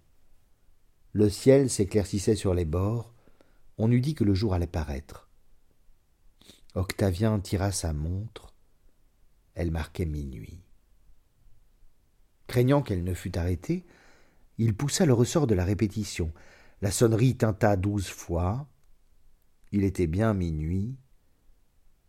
[1.13, 3.13] Le ciel s'éclaircissait sur les bords.
[3.77, 5.29] On eût dit que le jour allait paraître.
[6.75, 8.53] Octavien tira sa montre.
[9.55, 10.59] Elle marquait minuit.
[12.47, 13.85] Craignant qu'elle ne fût arrêtée,
[14.57, 16.33] il poussa le ressort de la répétition.
[16.81, 18.67] La sonnerie tinta douze fois.
[19.71, 20.97] Il était bien minuit,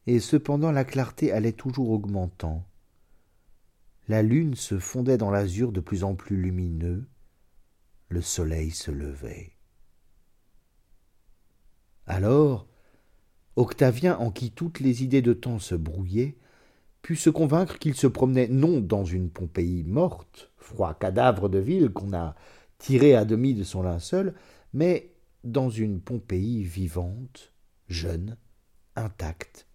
[0.09, 2.65] et cependant la clarté allait toujours augmentant.
[4.09, 7.07] La lune se fondait dans l'azur de plus en plus lumineux,
[8.09, 9.53] le soleil se levait.
[12.07, 12.67] Alors,
[13.57, 16.39] Octavien, en qui toutes les idées de temps se brouillaient,
[17.03, 21.91] put se convaincre qu'il se promenait non dans une Pompéi morte, froid cadavre de ville
[21.91, 22.35] qu'on a
[22.79, 24.35] tiré à demi de son linceul,
[24.73, 25.13] mais
[25.45, 27.53] dans une Pompéi vivante,
[27.89, 28.39] jeune,
[28.97, 29.67] intacte,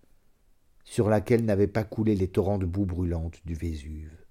[0.86, 4.22] sur laquelle n'avaient pas coulé les torrents de boue brûlante du Vésuve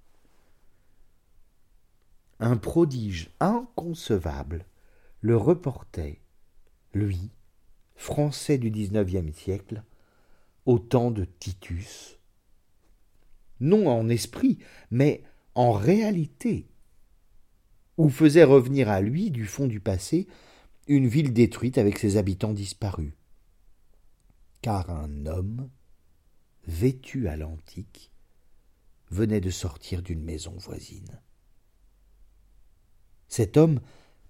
[2.43, 4.67] un prodige inconcevable
[5.21, 6.21] le reportait,
[6.93, 7.31] lui,
[7.95, 9.85] français du XIXe siècle,
[10.67, 12.19] au temps de Titus,
[13.61, 14.59] non en esprit,
[14.91, 15.23] mais
[15.55, 16.67] en réalité,
[17.97, 20.27] où faisait revenir à lui, du fond du passé,
[20.89, 23.13] une ville détruite avec ses habitants disparus.
[24.63, 25.71] Car un homme,
[26.67, 28.11] vêtu à l'antique,
[29.11, 31.21] venait de sortir d'une maison voisine.
[33.33, 33.81] Cet homme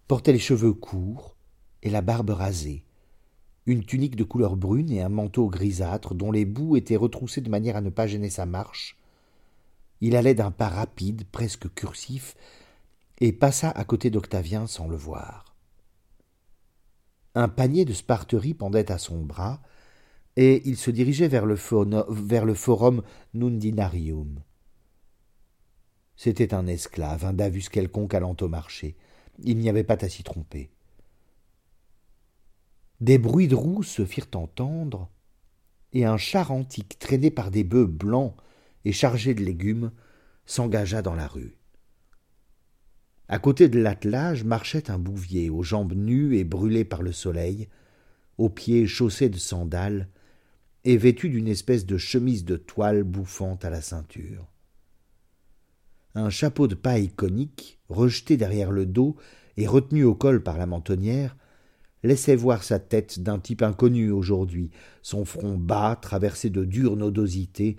[0.07, 1.35] portait les cheveux courts
[1.83, 2.85] et la barbe rasée,
[3.67, 7.51] une tunique de couleur brune et un manteau grisâtre dont les bouts étaient retroussés de
[7.51, 8.97] manière à ne pas gêner sa marche.
[10.03, 12.37] Il allait d'un pas rapide, presque cursif,
[13.19, 15.57] et passa à côté d'Octavien sans le voir.
[17.35, 19.63] Un panier de sparterie pendait à son bras,
[20.37, 23.03] et il se dirigeait vers le, forum
[23.35, 24.39] Nundinarium.
[26.17, 28.97] C'était un esclave, un davus quelconque allant au marché.
[29.43, 30.71] Il n'y avait pas à s'y tromper.
[33.01, 35.11] Des bruits de roues se firent entendre,
[35.93, 38.35] et un char antique traîné par des bœufs blancs
[38.85, 39.91] et chargé de légumes
[40.47, 41.57] s'engagea dans la rue.
[43.29, 47.69] À côté de l'attelage marchait un bouvier, aux jambes nues et brûlées par le soleil,
[48.39, 50.09] aux pieds chaussés de sandales,
[50.85, 54.52] et vêtu d'une espèce de chemise de toile bouffante à la ceinture
[56.15, 59.17] un chapeau de paille conique, rejeté derrière le dos
[59.57, 61.37] et retenu au col par la mentonnière,
[62.03, 64.71] laissait voir sa tête d'un type inconnu aujourd'hui,
[65.03, 67.77] son front bas, traversé de dures nodosités,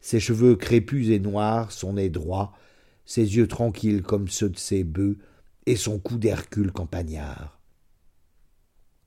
[0.00, 2.56] ses cheveux crépus et noirs, son nez droit,
[3.04, 5.18] ses yeux tranquilles comme ceux de ses bœufs,
[5.66, 7.60] et son cou d'Hercule campagnard.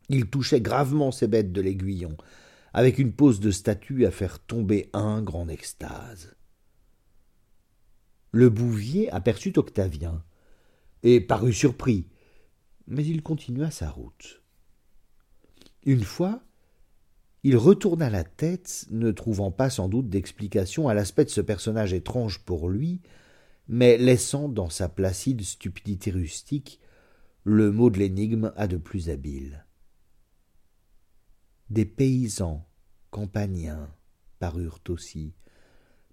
[0.09, 2.17] Il touchait gravement ses bêtes de l'aiguillon,
[2.73, 6.35] avec une pose de statue à faire tomber un grand extase.
[8.31, 10.23] Le bouvier aperçut Octavien,
[11.03, 12.07] et parut surpris,
[12.87, 14.41] mais il continua sa route.
[15.85, 16.43] Une fois,
[17.43, 21.93] il retourna la tête, ne trouvant pas sans doute d'explication à l'aspect de ce personnage
[21.93, 23.01] étrange pour lui,
[23.67, 26.79] mais laissant dans sa placide stupidité rustique
[27.43, 29.65] le mot de l'énigme à de plus habile.
[31.69, 32.67] Des paysans
[33.11, 33.89] campaniens
[34.39, 35.33] parurent aussi,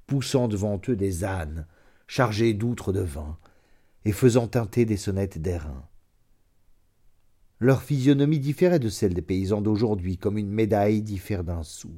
[0.06, 1.66] poussant devant eux des ânes
[2.06, 3.38] chargés d'outres de vin
[4.04, 5.88] et faisant teinter des sonnettes d'airain.
[7.58, 11.90] Leur physionomie différait de celle des paysans d'aujourd'hui, comme une médaille diffère d'un sou.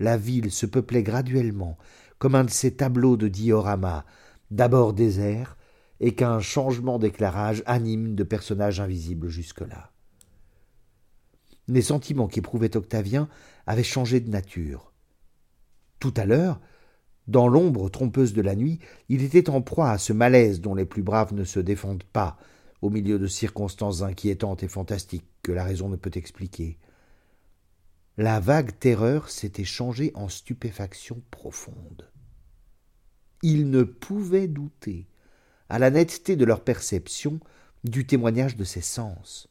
[0.00, 1.78] La ville se peuplait graduellement,
[2.18, 4.04] comme un de ces tableaux de diorama,
[4.50, 5.56] d'abord désert,
[6.00, 9.92] et qu'un changement d'éclairage anime de personnages invisibles jusque-là.
[11.66, 13.28] Les sentiments qu'éprouvait Octavien
[13.66, 14.92] avaient changé de nature.
[16.00, 16.60] Tout à l'heure,
[17.28, 20.86] dans l'ombre trompeuse de la nuit, il était en proie à ce malaise dont les
[20.86, 22.38] plus braves ne se défendent pas,
[22.80, 26.78] au milieu de circonstances inquiétantes et fantastiques que la raison ne peut expliquer.
[28.16, 32.08] La vague terreur s'était changée en stupéfaction profonde.
[33.42, 35.06] Il ne pouvait douter,
[35.68, 37.40] à la netteté de leur perception,
[37.84, 39.48] du témoignage de ses sens.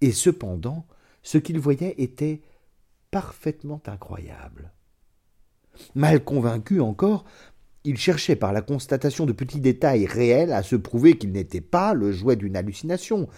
[0.00, 0.86] Et cependant,
[1.22, 2.40] ce qu'il voyait était
[3.10, 4.72] parfaitement incroyable.
[5.94, 7.24] Mal convaincu encore,
[7.84, 11.94] il cherchait par la constatation de petits détails réels à se prouver qu'il n'était pas
[11.94, 13.28] le jouet d'une hallucination.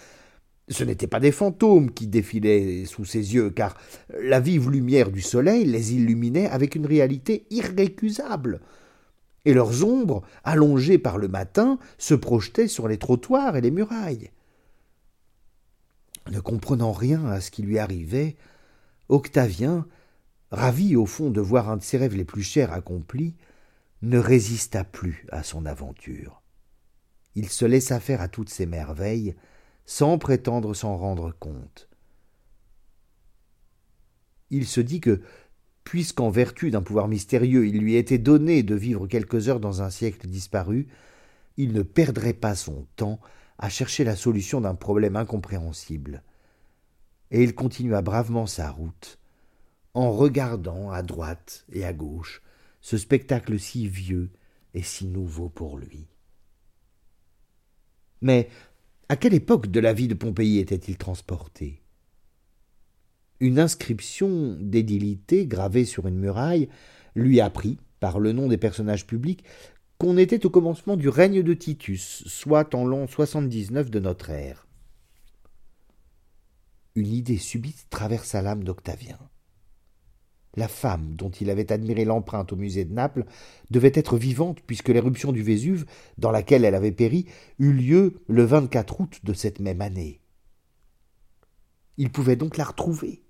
[0.68, 3.76] Ce n'étaient pas des fantômes qui défilaient sous ses yeux, car
[4.22, 8.60] la vive lumière du soleil les illuminait avec une réalité irrécusable.
[9.44, 14.30] Et leurs ombres, allongées par le matin, se projetaient sur les trottoirs et les murailles.
[16.30, 18.36] Ne comprenant rien à ce qui lui arrivait,
[19.10, 19.86] Octavien,
[20.54, 23.34] ravi au fond de voir un de ses rêves les plus chers accompli,
[24.02, 26.42] ne résista plus à son aventure.
[27.34, 29.34] Il se laissa faire à toutes ces merveilles,
[29.86, 31.88] sans prétendre s'en rendre compte.
[34.50, 35.20] Il se dit que,
[35.82, 39.90] puisqu'en vertu d'un pouvoir mystérieux il lui était donné de vivre quelques heures dans un
[39.90, 40.88] siècle disparu,
[41.56, 43.20] il ne perdrait pas son temps
[43.58, 46.22] à chercher la solution d'un problème incompréhensible.
[47.30, 49.18] Et il continua bravement sa route,
[49.94, 52.42] en regardant à droite et à gauche
[52.80, 54.30] ce spectacle si vieux
[54.74, 56.06] et si nouveau pour lui.
[58.20, 58.48] Mais
[59.08, 61.82] à quelle époque de la vie de Pompéi était-il transporté?
[63.40, 66.68] Une inscription d'édilité gravée sur une muraille
[67.14, 69.44] lui apprit, par le nom des personnages publics,
[69.98, 74.66] qu'on était au commencement du règne de Titus, soit en l'an 79 de notre ère.
[76.94, 79.18] Une idée subite traversa l'âme d'Octavien.
[80.56, 83.24] La femme dont il avait admiré l'empreinte au musée de Naples
[83.70, 85.84] devait être vivante puisque l'éruption du Vésuve,
[86.18, 87.26] dans laquelle elle avait péri,
[87.58, 90.20] eut lieu le 24 août de cette même année.
[91.96, 93.22] Il pouvait donc la retrouver,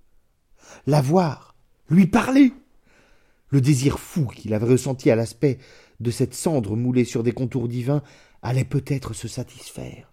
[0.87, 1.55] la voir,
[1.89, 2.53] lui parler.
[3.49, 5.59] Le désir fou qu'il avait ressenti à l'aspect
[6.01, 8.03] de cette cendre moulée sur des contours divins
[8.43, 10.13] allait peut-être se satisfaire.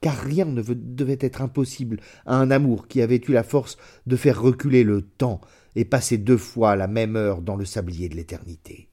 [0.00, 4.16] Car rien ne devait être impossible à un amour qui avait eu la force de
[4.16, 5.40] faire reculer le temps
[5.74, 8.88] et passer deux fois la même heure dans le sablier de l'éternité.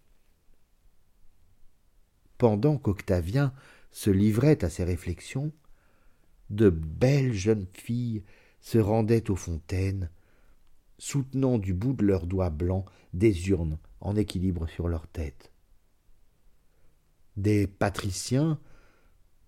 [2.37, 3.53] Pendant qu'Octavien
[3.91, 5.51] se livrait à ces réflexions,
[6.49, 8.23] de belles jeunes filles
[8.59, 10.09] se rendaient aux fontaines,
[10.97, 15.51] soutenant du bout de leurs doigts blancs des urnes en équilibre sur leur tête.
[17.37, 18.59] Des patriciens,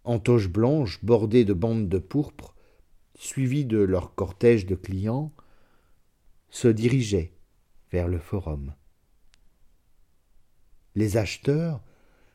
[0.04, 2.56] en toches blanches bordées de bandes de pourpre,
[3.16, 5.34] suivis de leur cortège de clients,
[6.58, 7.32] se dirigeaient
[7.92, 8.74] vers le forum.
[10.96, 11.84] Les acheteurs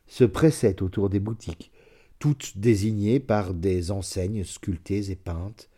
[0.06, 1.72] se pressaient autour des boutiques,
[2.20, 5.68] toutes désignées par des enseignes sculptées et peintes,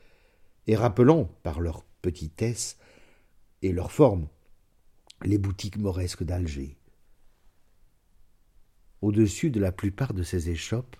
[0.67, 2.77] et rappelant par leur petitesse
[3.63, 4.29] et leur forme
[5.23, 6.77] les boutiques mauresques d'Alger.
[9.01, 10.97] Au-dessus de la plupart de ces échoppes,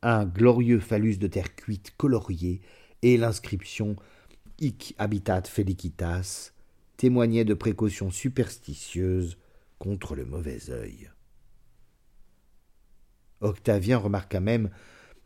[0.00, 2.62] un glorieux phallus de terre cuite colorié
[3.02, 3.96] et l'inscription
[4.60, 6.52] Hic habitat felicitas
[7.00, 9.38] témoignait de précautions superstitieuses
[9.78, 11.10] contre le mauvais œil.
[13.40, 14.68] Octavien remarqua même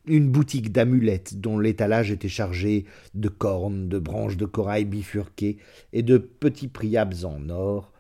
[0.07, 5.59] une boutique d'amulettes dont l'étalage était chargé de cornes, de branches de corail bifurquées
[5.93, 7.93] et de petits priables en or,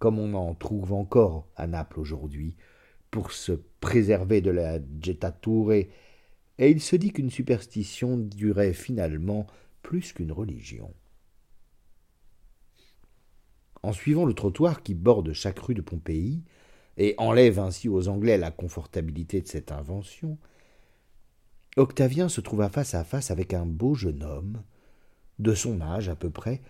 [0.00, 2.56] comme on en trouve encore à Naples aujourd'hui,
[3.12, 5.88] pour se préserver de la jettature, et
[6.58, 9.46] il se dit qu'une superstition durait finalement
[9.82, 10.92] plus qu'une religion.
[13.82, 16.42] En suivant le trottoir qui borde chaque rue de Pompéi,
[16.96, 20.36] et enlève ainsi aux Anglais la confortabilité de cette invention,
[21.76, 24.62] Octavien se trouva face à face avec un beau jeune homme,
[25.38, 26.60] de son âge à peu près,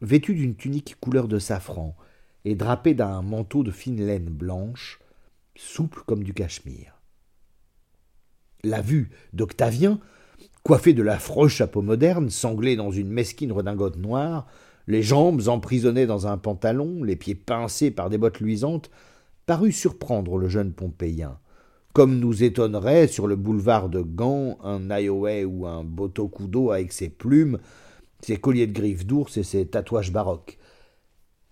[0.00, 1.96] vêtu d'une tunique couleur de safran
[2.44, 5.00] et drapé d'un manteau de fine laine blanche,
[5.56, 7.00] souple comme du cachemire.
[8.62, 9.98] La vue d'Octavien,
[10.62, 14.46] coiffé de l'affreux chapeau moderne, sanglé dans une mesquine redingote noire,
[14.90, 18.90] les jambes emprisonnées dans un pantalon, les pieds pincés par des bottes luisantes,
[19.46, 21.38] parut surprendre le jeune Pompéien,
[21.92, 27.08] comme nous étonnerait sur le boulevard de Gand un Iowa ou un Botocudo avec ses
[27.08, 27.58] plumes,
[28.20, 30.58] ses colliers de griffes d'ours et ses tatouages baroques.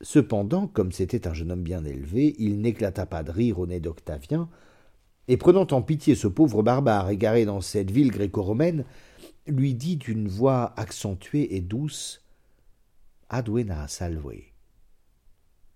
[0.00, 3.80] Cependant, comme c'était un jeune homme bien élevé, il n'éclata pas de rire au nez
[3.80, 4.48] d'Octavien,
[5.28, 8.84] et prenant en pitié ce pauvre barbare égaré dans cette ville gréco-romaine,
[9.46, 12.22] lui dit d'une voix accentuée et douce
[13.28, 14.32] Aduena salve.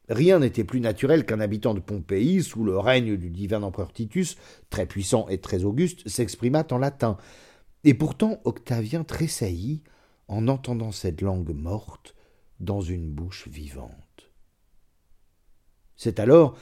[0.09, 4.37] Rien n'était plus naturel qu'un habitant de Pompéi, sous le règne du divin empereur Titus,
[4.69, 7.17] très puissant et très auguste, s'exprimât en latin.
[7.85, 9.83] Et pourtant Octavien tressaillit
[10.29, 12.15] en entendant cette langue morte
[12.61, 14.31] dans une bouche vivante.
[15.97, 16.57] C'est alors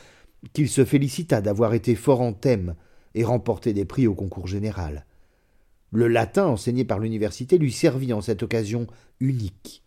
[0.52, 2.74] qu'il se félicita d'avoir été fort en thème
[3.14, 5.06] et remporté des prix au concours général.
[5.92, 8.86] Le latin enseigné par l'université lui servit en cette occasion
[9.18, 9.82] unique,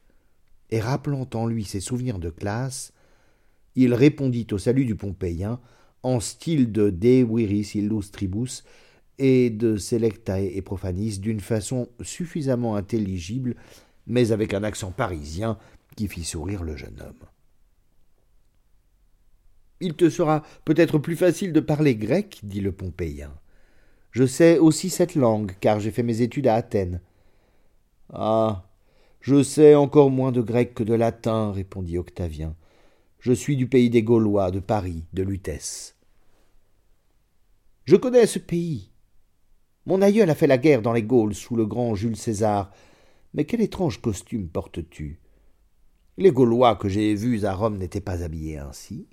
[0.69, 2.93] et rappelant en lui ses souvenirs de classe,
[3.75, 5.59] il répondit au salut du Pompéien
[6.03, 8.63] en style de De viris illustribus
[9.19, 13.55] et de Selectae et Profanis d'une façon suffisamment intelligible,
[14.07, 15.57] mais avec un accent parisien
[15.95, 17.27] qui fit sourire le jeune homme.
[19.79, 23.33] Il te sera peut-être plus facile de parler grec, dit le Pompéien.
[24.11, 27.01] Je sais aussi cette langue, car j'ai fait mes études à Athènes.
[28.11, 28.69] Ah.
[29.23, 32.55] Je sais encore moins de grec que de latin, répondit Octavien.
[33.19, 35.95] Je suis du pays des Gaulois, de Paris, de Lutèce.
[37.85, 38.93] Je connais ce pays,
[39.85, 42.71] mon aïeul a fait la guerre dans les Gaules sous le grand Jules César.
[43.33, 45.19] Mais quel étrange costume portes-tu?
[46.17, 49.07] Les Gaulois que j'ai vus à Rome n'étaient pas habillés ainsi.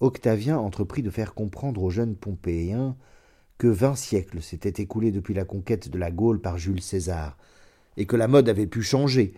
[0.00, 2.96] Octavien entreprit de faire comprendre aux jeunes Pompéiens
[3.58, 7.36] que vingt siècles s'étaient écoulés depuis la conquête de la Gaule par Jules César,
[7.96, 9.34] et que la mode avait pu changer,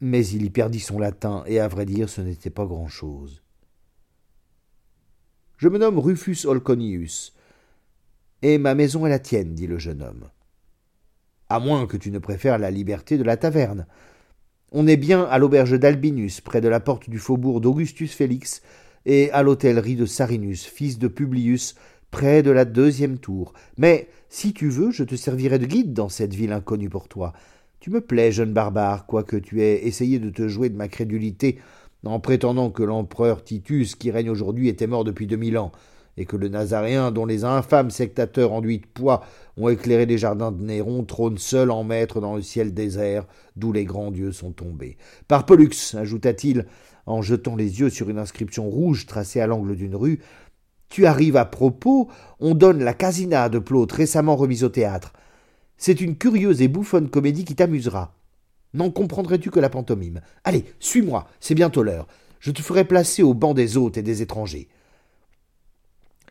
[0.00, 3.42] mais il y perdit son latin, et à vrai dire ce n'était pas grand-chose.
[5.58, 7.34] Je me nomme Rufus Olconius,
[8.42, 10.28] et ma maison est la tienne, dit le jeune homme.
[11.48, 13.86] À moins que tu ne préfères la liberté de la taverne.
[14.72, 18.62] On est bien à l'auberge d'Albinus, près de la porte du faubourg d'Augustus Félix,
[19.04, 21.76] et à l'hôtellerie de Sarinus, fils de Publius,
[22.12, 23.52] près de la deuxième tour.
[23.76, 27.32] Mais, si tu veux, je te servirai de guide dans cette ville inconnue pour toi.
[27.80, 31.58] Tu me plais, jeune barbare, quoique tu aies essayé de te jouer de ma crédulité
[32.04, 35.72] en prétendant que l'empereur Titus, qui règne aujourd'hui, était mort depuis deux mille ans
[36.16, 39.24] et que le Nazaréen, dont les infâmes sectateurs enduits de poids
[39.56, 43.72] ont éclairé les jardins de Néron, trône seul en maître dans le ciel désert, d'où
[43.72, 44.98] les grands dieux sont tombés.
[45.26, 46.66] Par Pollux, ajouta-t-il,
[47.06, 50.20] en jetant les yeux sur une inscription rouge tracée à l'angle d'une rue,
[50.92, 55.12] tu arrives à propos, on donne la casina de Plaute récemment remise au théâtre.
[55.76, 58.14] C'est une curieuse et bouffonne comédie qui t'amusera.
[58.74, 60.20] N'en comprendrais-tu que la pantomime?
[60.44, 62.06] Allez, suis-moi, c'est bientôt l'heure.
[62.38, 64.68] Je te ferai placer au banc des hôtes et des étrangers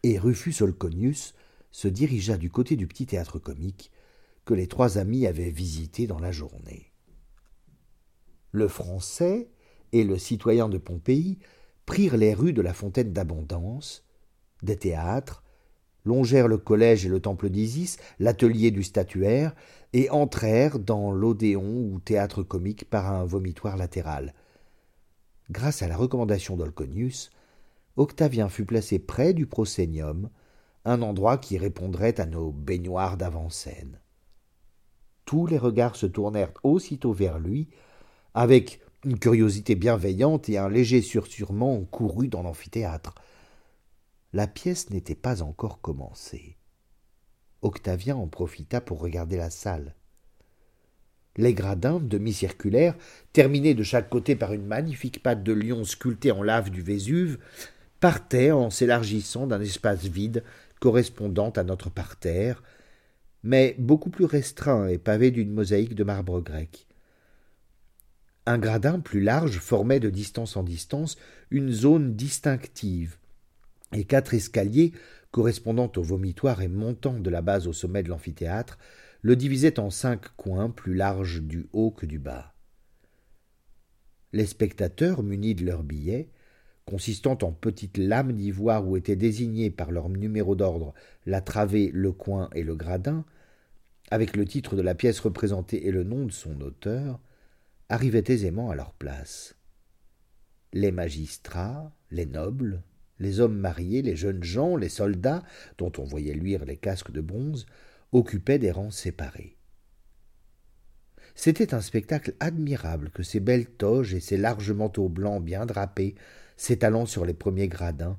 [0.04, 1.36] et Rufus Olconius
[1.72, 3.92] se dirigea du côté du petit théâtre comique
[4.46, 6.92] que les trois amis avaient visité dans la journée.
[8.52, 9.50] Le Français
[9.92, 11.40] et le citoyen de Pompéi
[11.86, 14.04] prirent les rues de la Fontaine d'Abondance,
[14.64, 15.44] des théâtres,
[16.06, 19.54] longèrent le collège et le temple d'Isis, l'atelier du statuaire,
[19.94, 24.34] et entrèrent dans l'Odéon ou théâtre comique par un vomitoire latéral.
[25.50, 27.30] Grâce à la recommandation d'Olconius,
[27.98, 30.30] Octavien fut placé près du prosénium,
[30.86, 34.00] un endroit qui répondrait à nos baignoires d'avant-scène.
[35.26, 37.70] Tous les regards se tournèrent aussitôt vers lui,
[38.34, 43.16] avec une curiosité bienveillante et un léger surssurement courut dans l'amphithéâtre.
[44.34, 46.56] La pièce n'était pas encore commencée.
[47.62, 49.94] Octavien en profita pour regarder la salle.
[51.36, 52.96] Les gradins, demi-circulaires,
[53.34, 57.40] terminés de chaque côté par une magnifique patte de lion sculptée en lave du Vésuve,
[58.00, 60.44] partait en s'élargissant d'un espace vide
[60.80, 62.64] correspondant à notre parterre,
[63.44, 66.88] mais beaucoup plus restreint et pavé d'une mosaïque de marbre grec.
[68.46, 71.18] Un gradin plus large formait de distance en distance
[71.52, 73.18] une zone distinctive,
[73.94, 74.94] et quatre escaliers,
[75.32, 78.78] correspondant au vomitoire et montant de la base au sommet de l'amphithéâtre,
[79.22, 82.54] le divisaient en cinq coins plus larges du haut que du bas.
[84.34, 86.30] Les spectateurs, munis de leurs billets,
[86.86, 90.94] consistant en petites lames d'ivoire où étaient désignés par leur numéro d'ordre
[91.26, 93.26] la travée, le coin et le gradin,
[94.10, 97.20] avec le titre de la pièce représentée et le nom de son auteur,
[97.90, 99.56] arrivaient aisément à leur place.
[100.74, 102.82] Les magistrats, les nobles,
[103.22, 105.44] les hommes mariés, les jeunes gens, les soldats,
[105.78, 107.66] dont on voyait luire les casques de bronze,
[108.12, 109.56] occupaient des rangs séparés.
[111.36, 116.16] C'était un spectacle admirable que ces belles toges et ces larges manteaux blancs bien drapés,
[116.58, 118.18] s'étalant sur les premiers gradins,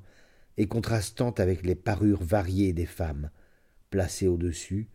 [0.57, 3.29] et contrastant avec les parures variées des femmes,
[3.89, 4.87] placées au-dessus,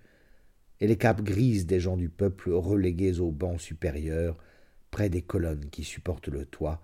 [0.80, 4.38] et les capes grises des gens du peuple relégués au banc supérieur,
[4.90, 6.80] près des colonnes qui supportent le toit,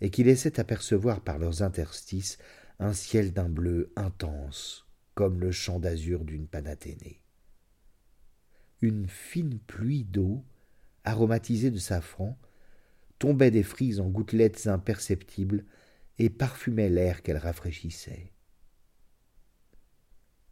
[0.00, 2.38] et qui laissaient apercevoir par leurs interstices
[2.78, 7.20] un ciel d'un bleu intense, comme le champ d'azur d'une panathénée.
[8.80, 10.44] Une fine pluie d'eau,
[11.04, 12.38] aromatisée de safran,
[13.18, 15.66] tombait des frises en gouttelettes imperceptibles
[16.18, 18.32] et parfumait l'air qu'elle rafraîchissait.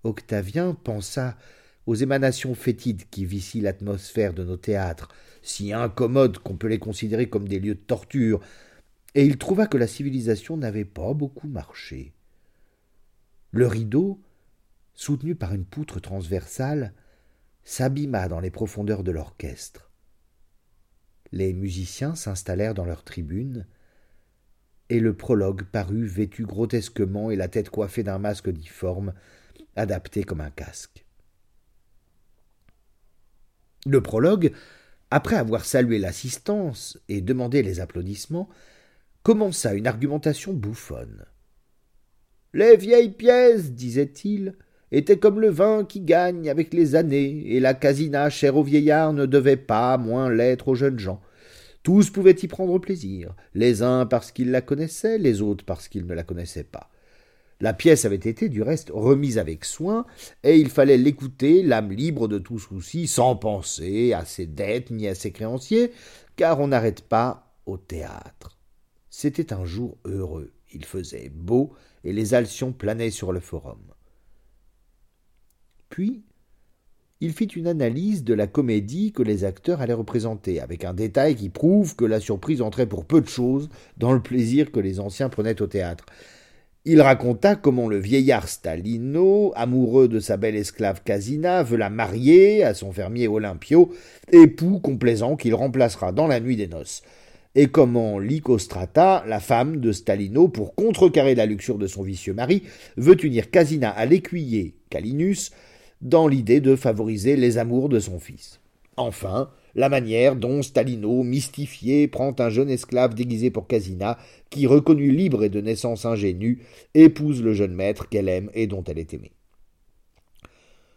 [0.04, 1.38] Octavien pensa
[1.86, 5.08] aux émanations fétides qui vissent l'atmosphère de nos théâtres,
[5.40, 8.40] si incommodes qu'on peut les considérer comme des lieux de torture,
[9.14, 12.12] et il trouva que la civilisation n'avait pas beaucoup marché.
[13.50, 14.20] Le rideau,
[14.94, 16.92] soutenu par une poutre transversale,
[17.64, 19.90] s'abîma dans les profondeurs de l'orchestre.
[21.32, 23.66] Les musiciens s'installèrent dans leurs tribunes,
[24.90, 29.12] et le prologue parut vêtu grotesquement et la tête coiffée d'un masque difforme,
[29.76, 31.04] adapté comme un casque.
[33.86, 34.52] Le prologue,
[35.10, 38.48] après avoir salué l'assistance et demandé les applaudissements,
[39.28, 41.26] commença une argumentation bouffonne.
[42.54, 44.54] Les vieilles pièces, disait-il,
[44.90, 49.12] étaient comme le vin qui gagne avec les années, et la casina chère aux vieillards
[49.12, 51.20] ne devait pas moins l'être aux jeunes gens.
[51.82, 56.06] Tous pouvaient y prendre plaisir, les uns parce qu'ils la connaissaient, les autres parce qu'ils
[56.06, 56.88] ne la connaissaient pas.
[57.60, 60.06] La pièce avait été, du reste, remise avec soin,
[60.42, 65.06] et il fallait l'écouter, l'âme libre de tout souci, sans penser à ses dettes ni
[65.06, 65.92] à ses créanciers,
[66.36, 68.57] car on n'arrête pas au théâtre.
[69.10, 71.72] C'était un jour heureux, il faisait beau,
[72.04, 73.80] et les alcyons planaient sur le forum.
[75.88, 76.22] Puis,
[77.20, 81.34] il fit une analyse de la comédie que les acteurs allaient représenter, avec un détail
[81.34, 85.00] qui prouve que la surprise entrait pour peu de choses dans le plaisir que les
[85.00, 86.06] anciens prenaient au théâtre.
[86.84, 92.62] Il raconta comment le vieillard Stalino, amoureux de sa belle esclave Casina, veut la marier
[92.62, 93.92] à son fermier Olympio,
[94.30, 97.02] époux complaisant qu'il remplacera dans la nuit des noces,
[97.54, 102.62] et comment Lycostrata, la femme de Stalino, pour contrecarrer la luxure de son vicieux mari,
[102.96, 105.50] veut unir Casina à l'écuyer Calinus,
[106.00, 108.60] dans l'idée de favoriser les amours de son fils.
[108.96, 114.18] Enfin, la manière dont Stalino, mystifié, prend un jeune esclave déguisé pour Casina,
[114.50, 116.62] qui, reconnu libre et de naissance ingénue,
[116.94, 119.32] épouse le jeune maître qu'elle aime et dont elle est aimée.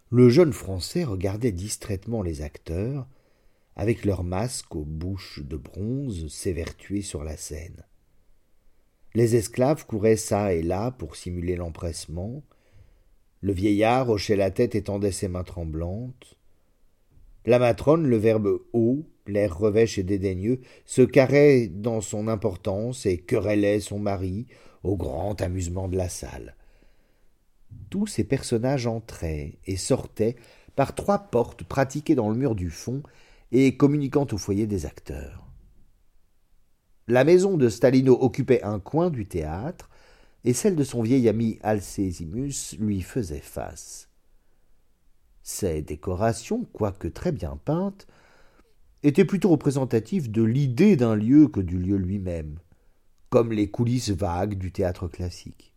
[0.10, 3.08] Le jeune Français regardait distraitement les acteurs,
[3.76, 7.86] avec leurs masques aux bouches de bronze s'évertuer sur la scène.
[9.14, 12.44] Les esclaves couraient çà et là pour simuler l'empressement.
[13.42, 16.38] Le vieillard hochait la tête et tendait ses mains tremblantes.
[17.46, 23.18] La matrone, le verbe haut, l'air revêche et dédaigneux, se carrait dans son importance et
[23.18, 24.48] querellait son mari,
[24.84, 26.56] au grand amusement de la salle.
[27.90, 30.36] Tous ces personnages entraient et sortaient
[30.76, 33.04] par trois portes pratiquées dans le mur du fond
[33.52, 35.48] et communiquant au foyer des acteurs.
[37.08, 39.90] La maison de Stalino occupait un coin du théâtre,
[40.44, 44.10] et celle de son vieil ami Alcésimus lui faisait face.
[45.44, 48.08] Ces décorations, quoique très bien peintes,
[49.04, 52.60] étaient plutôt représentatives de l'idée d'un lieu que du lieu lui-même,
[53.30, 55.74] comme les coulisses vagues du théâtre classique.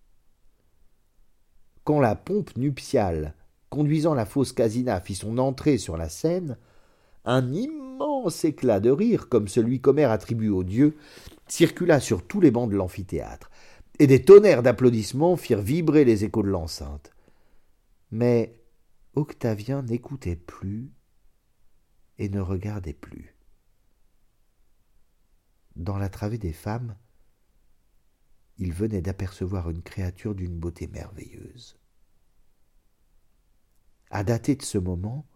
[1.85, 3.35] Quand la pompe nuptiale
[3.71, 6.57] conduisant la fausse Casina fit son entrée sur la scène,
[7.25, 10.97] un immense éclat de rire, comme celui qu'Homère attribue aux dieux,
[11.49, 13.51] circula sur tous les bancs de l'amphithéâtre,
[13.99, 17.13] et des tonnerres d'applaudissements firent vibrer les échos de l'enceinte.
[18.11, 18.61] Mais
[19.15, 20.91] Octavien n'écoutait plus
[22.19, 23.35] et ne regardait plus.
[25.77, 26.97] Dans la travée des femmes,
[28.59, 31.77] il venait d'apercevoir une créature d'une beauté merveilleuse.
[34.11, 35.27] À dater de ce moment,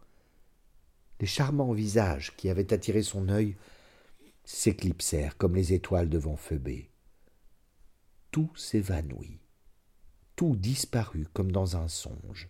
[1.21, 3.57] les charmants visages qui avaient attiré son œil
[4.45, 6.91] s'éclipsèrent comme les étoiles devant Phoebé.
[8.31, 9.41] Tout s'évanouit,
[10.37, 12.49] tout disparut comme dans un songe.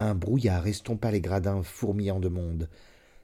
[0.00, 2.68] Un brouillard estompa les gradins fourmillants de monde,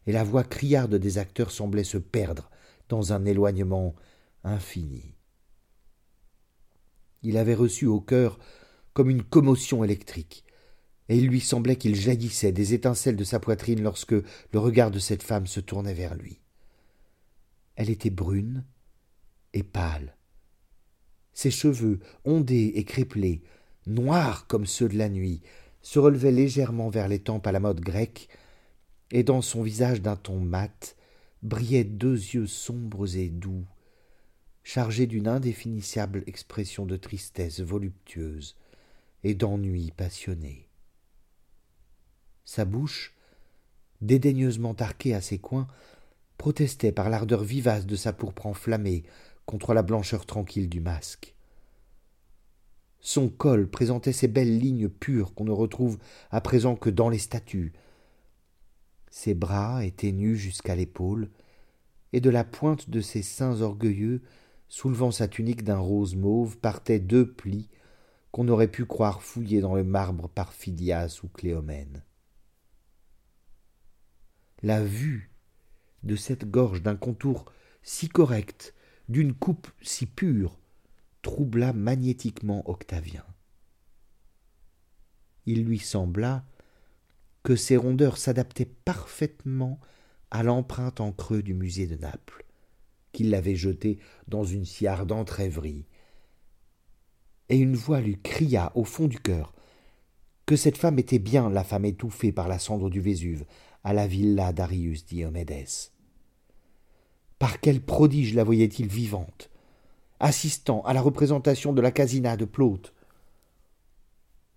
[0.07, 2.51] et la voix criarde des acteurs semblait se perdre
[2.89, 3.95] dans un éloignement
[4.45, 5.15] infini.
[7.23, 8.39] Il avait reçu au cœur
[8.93, 10.45] comme une commotion électrique,
[11.11, 15.01] et il lui semblait qu'il jaillissait des étincelles de sa poitrine lorsque le regard de
[15.01, 16.39] cette femme se tournait vers lui.
[17.75, 18.65] Elle était brune
[19.53, 20.17] et pâle.
[21.33, 23.43] Ses cheveux, ondés et crépelés,
[23.89, 25.43] noirs comme ceux de la nuit,
[25.83, 28.29] se relevaient légèrement vers les tempes à la mode grecque,
[29.11, 30.95] et dans son visage d'un ton mat
[31.43, 33.67] brillaient deux yeux sombres et doux,
[34.63, 38.57] chargés d'une indéfinissable expression de tristesse voluptueuse
[39.25, 40.70] et d'ennui passionné.
[42.45, 43.15] Sa bouche,
[44.01, 45.69] dédaigneusement arquée à ses coins,
[46.39, 49.05] protestait par l'ardeur vivace de sa pourpre enflammée
[49.47, 51.35] contre la blancheur tranquille du masque.
[53.01, 55.99] Son col présentait ces belles lignes pures qu'on ne retrouve
[56.31, 57.73] à présent que dans les statues,
[59.11, 61.31] ses bras étaient nus jusqu'à l'épaule,
[62.13, 64.23] et de la pointe de ses seins orgueilleux,
[64.69, 67.69] soulevant sa tunique d'un rose mauve, partaient deux plis
[68.31, 72.05] qu'on aurait pu croire fouillés dans le marbre par Phidias ou Cléomène.
[74.63, 75.31] La vue
[76.03, 77.47] de cette gorge d'un contour
[77.83, 78.75] si correct,
[79.09, 80.59] d'une coupe si pure,
[81.23, 83.25] troubla magnétiquement Octavien.
[85.47, 86.45] Il lui sembla
[87.43, 89.81] que ces rondeurs s'adaptaient parfaitement
[90.31, 92.45] à l'empreinte en creux du musée de Naples,
[93.13, 93.99] qu'il l'avait jeté
[94.29, 95.87] dans une si ardente rêverie.
[97.49, 99.55] Et une voix lui cria au fond du cœur
[100.47, 103.45] que cette femme était bien la femme étouffée par la cendre du Vésuve
[103.85, 105.93] à la villa d'Arius Diomédès.
[107.39, 109.51] Par quel prodige la voyait-il vivante,
[110.19, 112.93] assistant à la représentation de la casina de Plaute,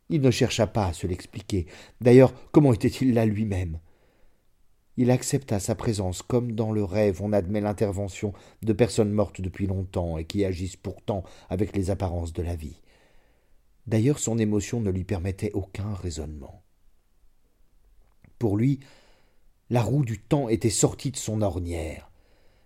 [0.09, 1.65] il ne chercha pas à se l'expliquer.
[2.01, 3.79] D'ailleurs, comment était-il là lui-même?
[4.95, 9.65] Il accepta sa présence comme dans le rêve on admet l'intervention de personnes mortes depuis
[9.65, 12.81] longtemps et qui agissent pourtant avec les apparences de la vie.
[13.87, 16.61] D'ailleurs, son émotion ne lui permettait aucun raisonnement.
[18.37, 18.81] Pour lui,
[19.73, 22.09] la roue du temps était sortie de son ornière,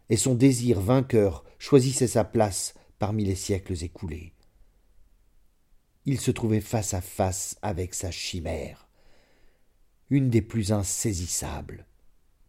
[0.10, 4.34] et son désir vainqueur choisissait sa place parmi les siècles écoulés
[6.08, 8.88] il se trouvait face à face avec sa chimère,
[10.10, 11.86] une des plus insaisissables,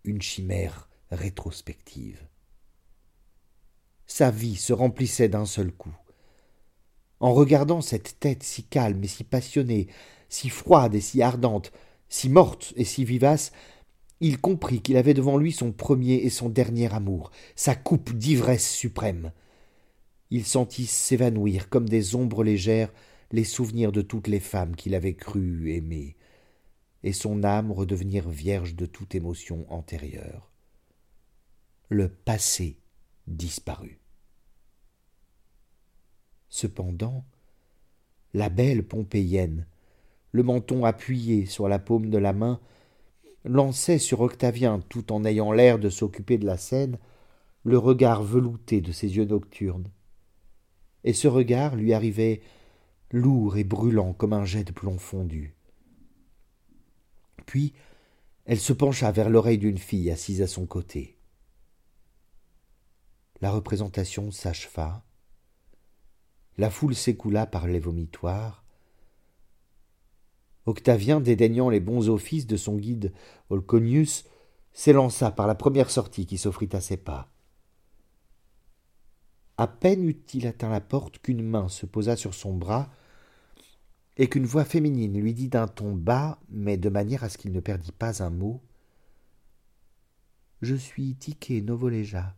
[0.05, 2.25] une chimère rétrospective.
[4.07, 5.95] Sa vie se remplissait d'un seul coup.
[7.19, 9.89] En regardant cette tête si calme et si passionnée,
[10.29, 11.73] si froide et si ardente,
[12.09, 13.51] si morte et si vivace,
[14.21, 18.69] il comprit qu'il avait devant lui son premier et son dernier amour, sa coupe d'ivresse
[18.69, 19.33] suprême.
[20.31, 22.93] Il sentit s'évanouir comme des ombres légères
[23.31, 26.17] les souvenirs de toutes les femmes qu'il avait cru aimer,
[27.03, 30.51] et son âme redevenir vierge de toute émotion antérieure.
[31.89, 32.79] Le passé
[33.27, 34.01] disparut.
[36.49, 37.25] Cependant,
[38.35, 39.67] la belle Pompéienne,
[40.33, 42.61] le menton appuyé sur la paume de la main,
[43.49, 46.99] lançait sur Octavien, tout en ayant l'air de s'occuper de la scène,
[47.65, 49.91] le regard velouté de ses yeux nocturnes.
[51.05, 52.41] Et ce regard lui arrivait
[53.11, 55.55] lourd et brûlant comme un jet de plomb fondu.
[57.47, 57.73] Puis
[58.45, 61.19] elle se pencha vers l'oreille d'une fille assise à son côté.
[63.41, 65.05] La représentation s'acheva.
[66.57, 68.65] La foule s'écoula par les vomitoires.
[70.69, 73.15] Octavien, dédaignant les bons offices de son guide
[73.49, 74.27] Olconius,
[74.75, 77.33] s'élança par la première sortie qui s'offrit à ses pas.
[79.57, 82.91] À peine eut-il atteint la porte qu'une main se posa sur son bras
[84.19, 87.53] et qu'une voix féminine lui dit d'un ton bas, mais de manière à ce qu'il
[87.53, 88.61] ne perdît pas un mot
[90.61, 92.37] Je suis Tiké Novoleja,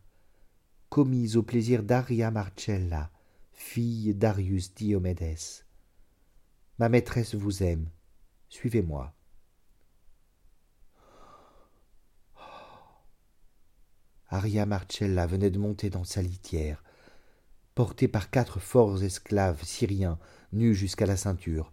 [0.88, 3.10] commise au plaisir d'Aria Marcella,
[3.50, 5.64] fille d'Arius Diomédès.
[6.78, 7.88] Ma maîtresse vous aime.
[8.50, 9.14] Suivez-moi.
[14.28, 16.84] Aria Marcella venait de monter dans sa litière
[17.74, 20.18] portés par quatre forts esclaves syriens
[20.52, 21.72] nus jusqu'à la ceinture,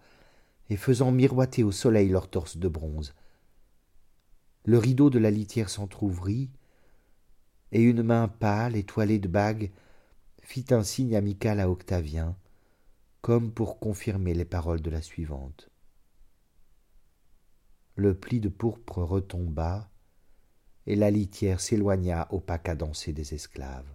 [0.69, 3.13] et faisant miroiter au soleil leurs torses de bronze.
[4.63, 6.49] Le rideau de la litière s'entr'ouvrit,
[7.73, 9.71] et une main pâle, étoilée de bagues,
[10.43, 12.37] fit un signe amical à Octavien,
[13.21, 15.69] comme pour confirmer les paroles de la suivante.
[17.99, 19.89] Le pli de pourpre retomba,
[20.85, 23.91] et la litière s'éloigna au pas cadencé des esclaves.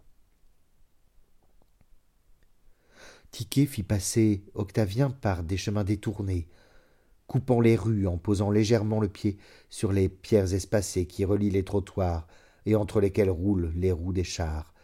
[3.30, 6.48] Tiquet fit passer Octavien par des chemins détournés,
[7.28, 9.38] coupant les rues en posant légèrement le pied
[9.70, 12.26] sur les pierres espacées qui relient les trottoirs
[12.66, 14.74] et entre lesquelles roulent les roues des chars,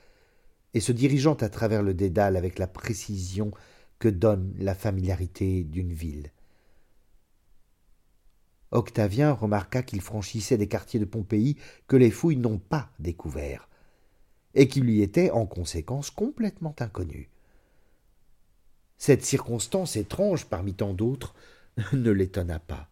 [0.75, 3.51] et se dirigeant à travers le dédale avec la précision
[3.99, 6.31] que donne la familiarité d'une ville.
[8.71, 11.57] Octavien remarqua qu'il franchissait des quartiers de Pompéi
[11.87, 13.69] que les fouilles n'ont pas découverts,
[14.55, 17.29] et qui lui étaient en conséquence complètement inconnus.
[18.99, 21.35] Cette circonstance étrange parmi tant d'autres
[21.93, 22.91] ne l'étonna pas.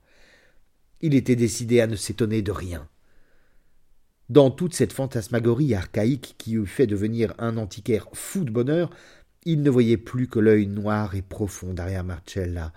[1.03, 2.89] Il était décidé à ne s'étonner de rien.
[4.29, 8.91] Dans toute cette fantasmagorie archaïque qui eût fait devenir un antiquaire fou de bonheur,
[9.45, 12.73] il ne voyait plus que l'œil noir et profond d'Aria Marcella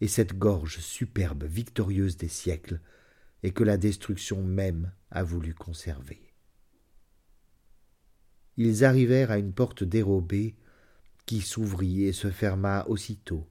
[0.00, 2.80] et cette gorge superbe, victorieuse des siècles,
[3.42, 6.20] et que la destruction même a voulu conserver.
[8.56, 10.56] Ils arrivèrent à une porte dérobée
[11.26, 13.46] qui s'ouvrit et se ferma aussitôt,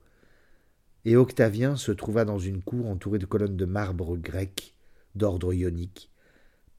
[1.06, 4.76] et Octavien se trouva dans une cour entourée de colonnes de marbre grec,
[5.14, 6.12] d'ordre ionique,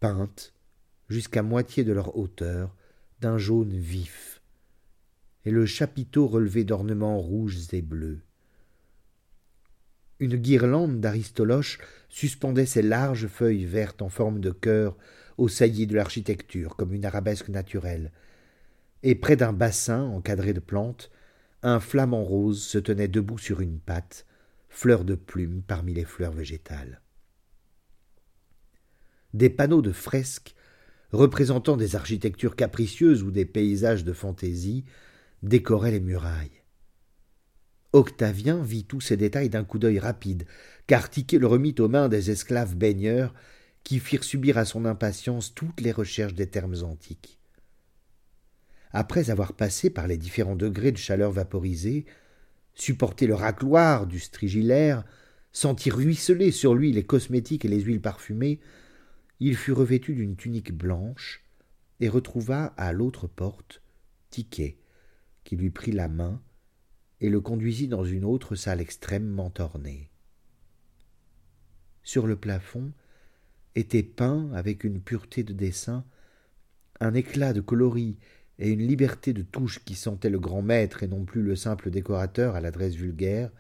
[0.00, 0.52] peintes,
[1.08, 2.74] jusqu'à moitié de leur hauteur,
[3.20, 4.42] d'un jaune vif,
[5.44, 8.25] et le chapiteau relevé d'ornements rouges et bleus.
[10.18, 14.96] Une guirlande d'aristoloches suspendait ses larges feuilles vertes en forme de cœur
[15.36, 18.12] au saillies de l'architecture, comme une arabesque naturelle,
[19.02, 21.10] et près d'un bassin encadré de plantes,
[21.62, 24.24] un flamant rose se tenait debout sur une patte,
[24.68, 27.02] fleur de plume parmi les fleurs végétales.
[29.34, 30.54] Des panneaux de fresques
[31.12, 34.84] représentant des architectures capricieuses ou des paysages de fantaisie
[35.42, 36.62] décoraient les murailles.
[37.96, 40.44] Octavien vit tous ces détails d'un coup d'œil rapide,
[40.86, 43.32] car Tiquet le remit aux mains des esclaves baigneurs
[43.84, 47.38] qui firent subir à son impatience toutes les recherches des termes antiques.
[48.92, 52.04] Après avoir passé par les différents degrés de chaleur vaporisée,
[52.74, 55.02] supporté le racloir du strigilaire,
[55.50, 58.60] senti ruisseler sur lui les cosmétiques et les huiles parfumées,
[59.40, 61.42] il fut revêtu d'une tunique blanche
[62.00, 63.80] et retrouva à l'autre porte
[64.28, 64.76] Tiquet,
[65.44, 66.42] qui lui prit la main
[67.20, 70.10] et le conduisit dans une autre salle extrêmement ornée.
[72.02, 72.92] Sur le plafond
[73.74, 76.04] était peint avec une pureté de dessin,
[77.00, 78.18] un éclat de coloris
[78.58, 81.90] et une liberté de touche qui sentait le grand maître et non plus le simple
[81.90, 83.50] décorateur à l'adresse vulgaire,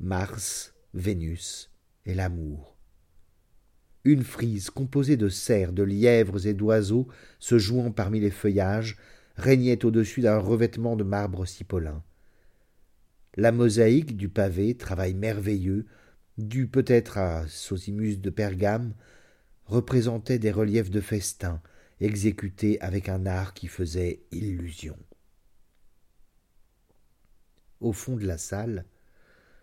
[0.00, 1.70] Mars, Vénus
[2.06, 2.76] et l'amour.
[4.04, 8.96] Une frise composée de cerfs, de lièvres et d'oiseaux se jouant parmi les feuillages
[9.36, 12.02] régnait au-dessus d'un revêtement de marbre cipolin.
[13.40, 15.86] La mosaïque du pavé, travail merveilleux,
[16.38, 18.94] dû peut-être à Sosimus de Pergame,
[19.64, 21.62] représentait des reliefs de festin,
[22.00, 24.98] exécutés avec un art qui faisait illusion.
[27.78, 28.84] Au fond de la salle,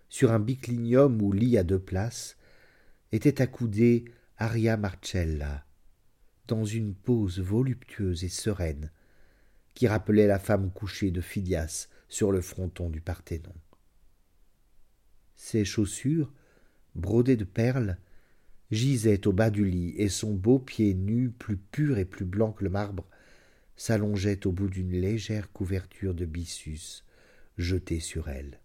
[0.08, 2.38] sur un biclinium ou lit à deux places,
[3.12, 4.06] était accoudée
[4.38, 5.66] Aria Marcella,
[6.48, 8.90] dans une pose voluptueuse et sereine,
[9.74, 13.52] qui rappelait la femme couchée de Phidias sur le fronton du Parthénon.
[15.36, 16.32] Ses chaussures,
[16.96, 17.98] brodées de perles,
[18.72, 22.52] gisaient au bas du lit, et son beau pied nu, plus pur et plus blanc
[22.52, 23.06] que le marbre,
[23.76, 27.04] s'allongeait au bout d'une légère couverture de byssus
[27.58, 28.60] jetée sur elle.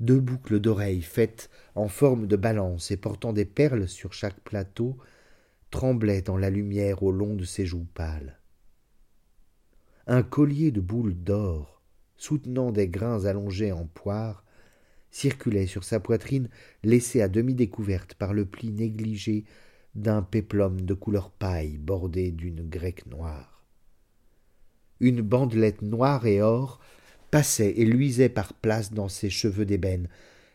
[0.00, 4.96] Deux boucles d'oreilles faites en forme de balance et portant des perles sur chaque plateau
[5.70, 8.38] tremblaient dans la lumière au long de ses joues pâles.
[10.06, 11.82] Un collier de boules d'or,
[12.16, 14.44] soutenant des grains allongés en poire,
[15.10, 16.48] circulait sur sa poitrine
[16.82, 19.44] laissée à demi découverte par le pli négligé
[19.94, 23.64] d'un péplum de couleur paille bordé d'une grecque noire.
[25.00, 26.80] Une bandelette noire et or
[27.30, 30.08] passait et luisait par places dans ses cheveux d'ébène,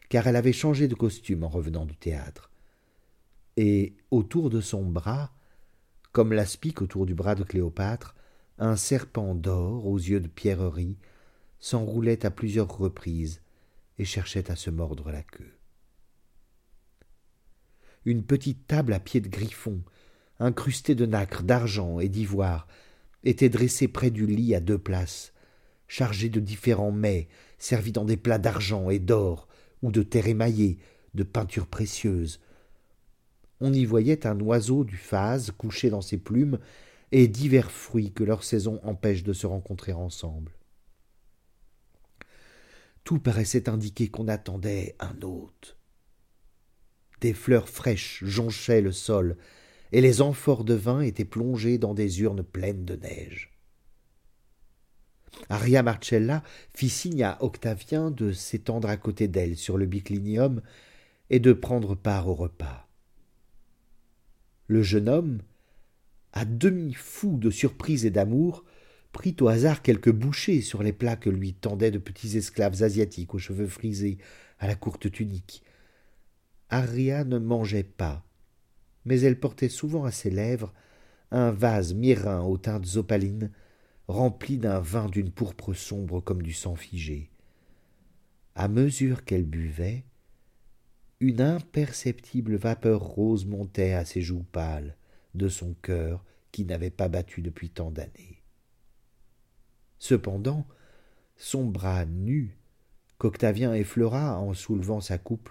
[0.09, 2.51] car elle avait changé de costume en revenant du théâtre.
[3.57, 5.31] Et autour de son bras,
[6.11, 8.15] comme l'aspic autour du bras de Cléopâtre,
[8.57, 10.97] un serpent d'or aux yeux de pierrerie
[11.59, 13.41] s'enroulait à plusieurs reprises
[13.97, 15.53] et cherchait à se mordre la queue.
[18.05, 19.81] Une petite table à pied de griffon,
[20.39, 22.67] incrustée de nacre, d'argent et d'ivoire,
[23.23, 25.33] était dressée près du lit à deux places,
[25.87, 27.27] chargée de différents mets,
[27.57, 29.47] servis dans des plats d'argent et d'or,
[29.81, 30.77] ou de terre émaillée,
[31.15, 32.39] de peintures précieuses.
[33.61, 36.59] On y voyait un oiseau du phase couché dans ses plumes,
[37.11, 40.51] et divers fruits que leur saison empêche de se rencontrer ensemble.
[43.05, 45.77] Tout paraissait indiquer qu'on attendait un hôte.
[47.21, 49.37] Des fleurs fraîches jonchaient le sol,
[49.91, 53.53] et les amphores de vin étaient plongées dans des urnes pleines de neige.
[55.49, 56.41] Aria Marcella
[56.73, 60.61] fit signe à Octavien de s'étendre à côté d'elle sur le biclinium
[61.29, 62.87] et de prendre part au repas.
[64.65, 65.41] Le jeune homme,
[66.33, 68.65] à demi fou de surprise et d'amour,
[69.15, 73.33] prit au hasard quelques bouchées sur les plats que lui tendaient de petits esclaves asiatiques
[73.33, 74.17] aux cheveux frisés,
[74.59, 75.63] à la courte tunique.
[76.69, 78.25] Aria ne mangeait pas,
[79.05, 80.73] mais elle portait souvent à ses lèvres
[81.31, 83.51] un vase mirin aux teintes opalines,
[84.09, 87.31] rempli d'un vin d'une pourpre sombre comme du sang figé.
[88.53, 90.03] À mesure qu'elle buvait,
[91.21, 94.97] une imperceptible vapeur rose montait à ses joues pâles
[95.35, 98.34] de son cœur qui n'avait pas battu depuis tant d'années.
[100.07, 100.67] Cependant,
[101.35, 102.55] son bras nu,
[103.17, 105.49] qu'Octavien effleura en soulevant sa coupe,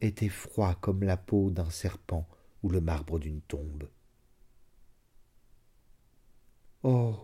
[0.00, 2.28] était froid comme la peau d'un serpent
[2.62, 3.88] ou le marbre d'une tombe.
[6.84, 7.16] Oh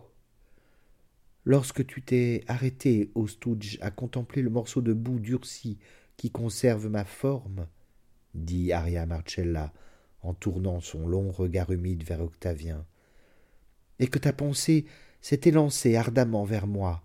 [1.45, 5.79] Lorsque tu t'es arrêté Stouge à contempler le morceau de boue durci
[6.17, 7.65] qui conserve ma forme,
[8.33, 9.71] dit Aria Marcella
[10.21, 12.85] en tournant son long regard humide vers Octavien,
[13.99, 14.85] et que ta pensée
[15.21, 17.03] s'est élancée ardemment vers moi,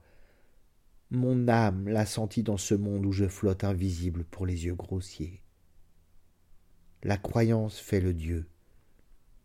[1.11, 5.43] mon âme l'a senti dans ce monde où je flotte invisible pour les yeux grossiers.
[7.05, 8.49] La croyance fait le Dieu,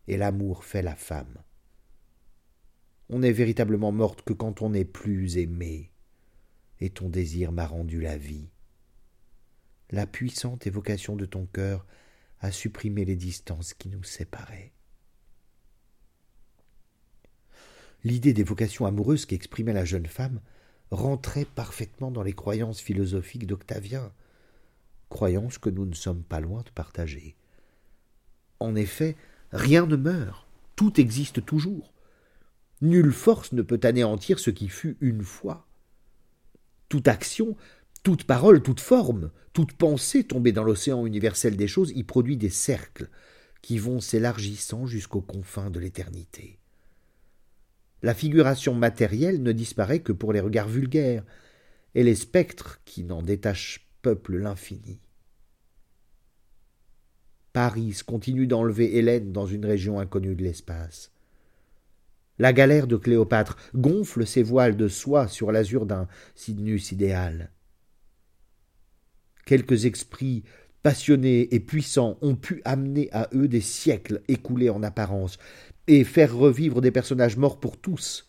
[0.08, 1.38] et l'amour fait la femme.
[3.08, 5.92] On n'est véritablement morte que quand on n'est plus aimé,
[6.80, 8.48] et ton désir m'a rendu la vie.
[9.90, 11.86] La puissante évocation de ton cœur
[12.40, 14.72] a supprimé les distances qui nous séparaient.
[18.04, 20.40] L'idée d'évocation amoureuse qu'exprimait la jeune femme
[20.90, 24.12] rentrait parfaitement dans les croyances philosophiques d'Octavien,
[25.08, 27.36] croyances que nous ne sommes pas loin de partager.
[28.60, 29.16] En effet,
[29.52, 31.92] rien ne meurt, tout existe toujours.
[32.80, 35.66] Nulle force ne peut anéantir ce qui fut une fois.
[36.88, 37.56] Toute action,
[38.02, 42.50] toute parole, toute forme, toute pensée tombée dans l'océan universel des choses y produit des
[42.50, 43.08] cercles
[43.60, 46.58] qui vont s'élargissant jusqu'aux confins de l'éternité.
[48.02, 51.24] La figuration matérielle ne disparaît que pour les regards vulgaires,
[51.94, 54.98] et les spectres qui n'en détachent peuplent l'infini.
[57.52, 61.12] Paris continue d'enlever Hélène dans une région inconnue de l'espace.
[62.38, 67.52] La galère de Cléopâtre gonfle ses voiles de soie sur l'azur d'un Cydnus idéal.
[69.44, 70.44] Quelques esprits
[70.82, 75.38] passionnés et puissants ont pu amener à eux des siècles écoulés en apparence,
[75.86, 78.28] et faire revivre des personnages morts pour tous.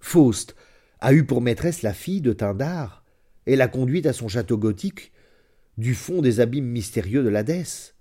[0.00, 0.56] Faust
[1.00, 3.04] a eu pour maîtresse la fille de Tindar,
[3.46, 5.12] et l'a conduite à son château gothique,
[5.78, 7.94] du fond des abîmes mystérieux de l'Hadès.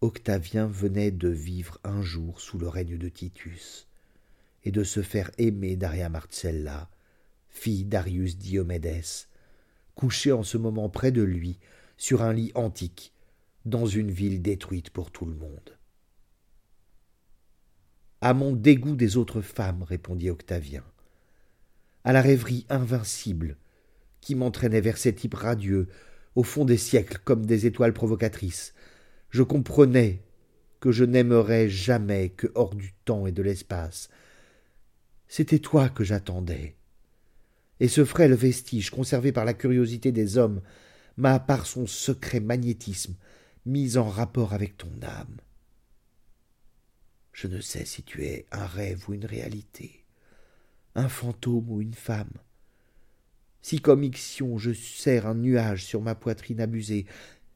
[0.00, 3.88] Octavien venait de vivre un jour sous le règne de Titus,
[4.64, 6.90] et de se faire aimer d'Aria Marcella,
[7.48, 9.26] fille d'Arius Diomédès,
[9.94, 11.58] couchée en ce moment près de lui,
[11.96, 13.12] sur un lit antique,
[13.64, 15.77] dans une ville détruite pour tout le monde.
[18.20, 20.82] À mon dégoût des autres femmes, répondit Octavien,
[22.02, 23.56] à la rêverie invincible
[24.20, 25.86] qui m'entraînait vers ces types radieux,
[26.34, 28.74] au fond des siècles comme des étoiles provocatrices,
[29.30, 30.22] je comprenais
[30.80, 34.08] que je n'aimerais jamais que hors du temps et de l'espace.
[35.28, 36.76] C'était toi que j'attendais.
[37.78, 40.60] Et ce frêle vestige conservé par la curiosité des hommes
[41.16, 43.14] m'a, par son secret magnétisme,
[43.64, 45.36] mis en rapport avec ton âme.
[47.40, 50.04] Je ne sais si tu es un rêve ou une réalité,
[50.96, 52.32] un fantôme ou une femme.
[53.62, 57.06] Si comme Ixion je serre un nuage sur ma poitrine abusée,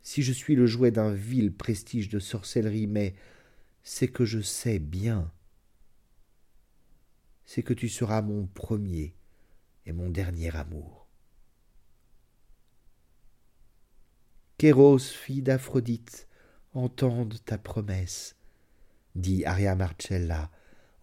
[0.01, 3.17] si je suis le jouet d'un vil prestige de sorcellerie, mais
[3.83, 5.33] c'est que je sais bien,
[7.45, 9.17] c'est que tu seras mon premier
[9.85, 11.09] et mon dernier amour.
[14.59, 16.29] Kéros, fille d'Aphrodite,
[16.73, 18.37] entende ta promesse,
[19.15, 20.51] dit Aria Marcella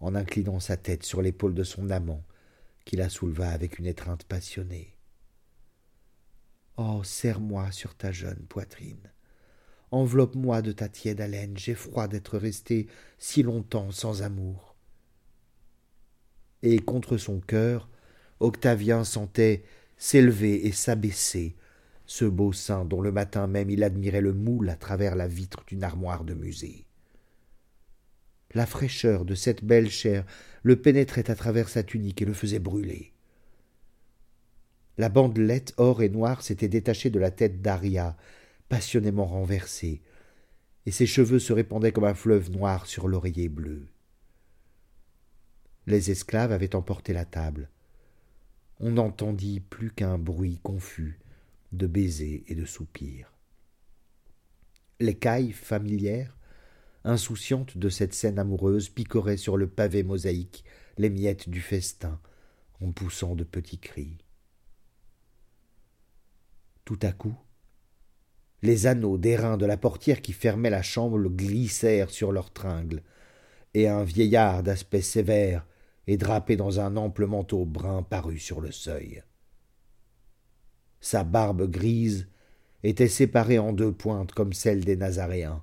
[0.00, 2.24] en inclinant sa tête sur l'épaule de son amant,
[2.84, 4.96] qui la souleva avec une étreinte passionnée.
[6.76, 9.12] Oh, serre-moi sur ta jeune poitrine.
[9.90, 12.86] Enveloppe-moi de ta tiède haleine, j'ai froid d'être resté
[13.18, 14.76] si longtemps sans amour.
[16.62, 17.88] Et contre son cœur,
[18.38, 19.64] Octavien sentait
[19.98, 21.56] s'élever et s'abaisser
[22.06, 25.64] ce beau sein dont le matin même il admirait le moule à travers la vitre
[25.66, 26.86] d'une armoire de musée.
[28.52, 30.24] La fraîcheur de cette belle chair
[30.62, 33.12] le pénétrait à travers sa tunique et le faisait brûler.
[34.98, 38.16] La bandelette or et noire s'était détachée de la tête d'Aria,
[38.68, 40.02] passionnément renversée,
[40.84, 43.86] et ses cheveux se répandaient comme un fleuve noir sur l'oreiller bleu.
[45.86, 47.70] Les esclaves avaient emporté la table.
[48.78, 51.18] On n'entendit plus qu'un bruit confus
[51.72, 53.32] de baisers et de soupirs.
[54.98, 55.52] Les cailles
[57.02, 60.64] familières, insouciantes de cette scène amoureuse, picoraient sur le pavé mosaïque
[60.98, 62.20] les miettes du festin
[62.80, 64.18] en poussant de petits cris.
[66.84, 67.36] Tout à coup,
[68.62, 73.02] les anneaux d'airain de la portière qui fermait la chambre glissèrent sur leurs tringles,
[73.72, 75.64] et un vieillard d'aspect sévère
[76.06, 79.22] et drapé dans un ample manteau brun parut sur le seuil.
[81.00, 82.26] Sa barbe grise
[82.82, 85.62] était séparée en deux pointes comme celle des Nazaréens.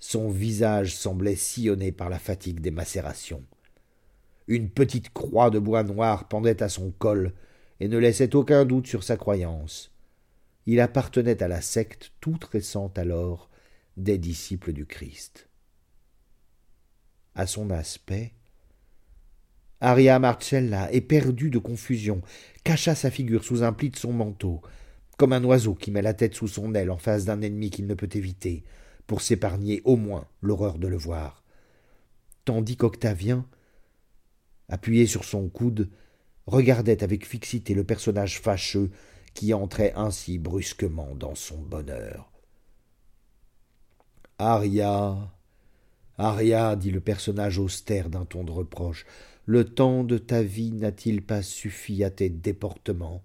[0.00, 3.44] Son visage semblait sillonné par la fatigue des macérations.
[4.46, 7.34] Une petite croix de bois noir pendait à son col
[7.80, 9.92] et ne laissait aucun doute sur sa croyance.
[10.66, 13.50] Il appartenait à la secte toute récente alors
[13.96, 15.48] des disciples du Christ.
[17.34, 18.32] À son aspect,
[19.80, 22.20] Aria Marcella, éperdue de confusion,
[22.64, 24.60] cacha sa figure sous un pli de son manteau,
[25.16, 27.86] comme un oiseau qui met la tête sous son aile en face d'un ennemi qu'il
[27.86, 28.64] ne peut éviter,
[29.08, 31.42] pour s'épargner au moins l'horreur de le voir.
[32.44, 33.46] Tandis qu'Octavien,
[34.68, 35.90] appuyé sur son coude,
[36.46, 38.90] regardait avec fixité le personnage fâcheux
[39.34, 42.30] qui entrait ainsi brusquement dans son bonheur.
[44.38, 45.32] Aria,
[46.18, 49.06] Aria, dit le personnage austère d'un ton de reproche,
[49.46, 53.24] le temps de ta vie n'a-t-il pas suffi à tes déportements?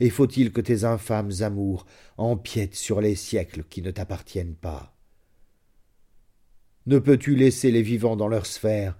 [0.00, 1.86] Et faut-il que tes infâmes amours
[2.16, 4.94] empiètent sur les siècles qui ne t'appartiennent pas?
[6.86, 8.98] Ne peux-tu laisser les vivants dans leur sphère?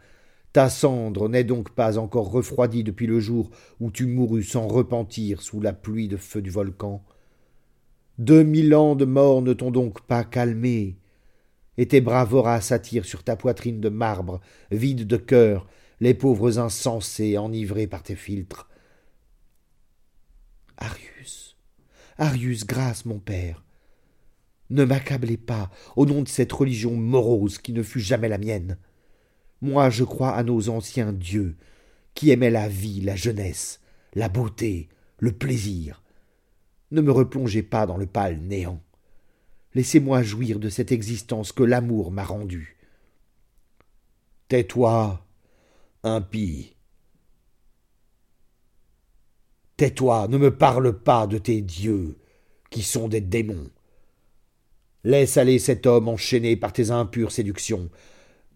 [0.53, 3.51] Ta cendre n'est donc pas encore refroidie depuis le jour
[3.81, 7.03] où tu mourus sans repentir sous la pluie de feu du volcan?
[8.19, 10.99] Deux mille ans de mort ne t'ont donc pas calmé,
[11.79, 14.41] et tes bras voraces attirent sur ta poitrine de marbre,
[14.71, 15.67] vide de cœur,
[16.01, 18.69] les pauvres insensés enivrés par tes philtres.
[20.77, 21.57] Arius,
[22.19, 23.65] Arius, grâce, mon père.
[24.71, 28.79] Ne m'accablez pas au nom de cette religion morose qui ne fut jamais la mienne.
[29.61, 31.57] Moi je crois à nos anciens dieux,
[32.15, 33.81] qui aimaient la vie, la jeunesse,
[34.15, 34.89] la beauté,
[35.19, 36.03] le plaisir.
[36.91, 38.83] Ne me replongez pas dans le pâle néant.
[39.75, 42.77] Laissez-moi jouir de cette existence que l'amour m'a rendue.
[44.49, 45.25] Tais-toi,
[46.03, 46.77] impie.
[49.83, 52.15] Tais-toi, ne me parle pas de tes dieux,
[52.71, 53.69] qui sont des démons.
[55.03, 57.91] Laisse aller cet homme enchaîné par tes impures séductions.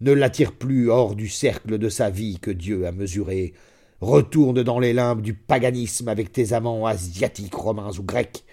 [0.01, 3.55] Ne l'attire plus hors du cercle de sa vie que Dieu a mesuré.
[4.01, 8.44] Retourne dans les limbes du paganisme avec tes amants asiatiques, romains ou grecs.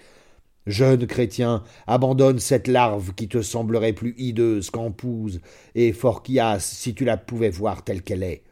[0.66, 5.40] Jeune chrétien, abandonne cette larve qui te semblerait plus hideuse qu'empouse
[5.76, 8.42] et Forquias si tu la pouvais voir telle qu'elle est.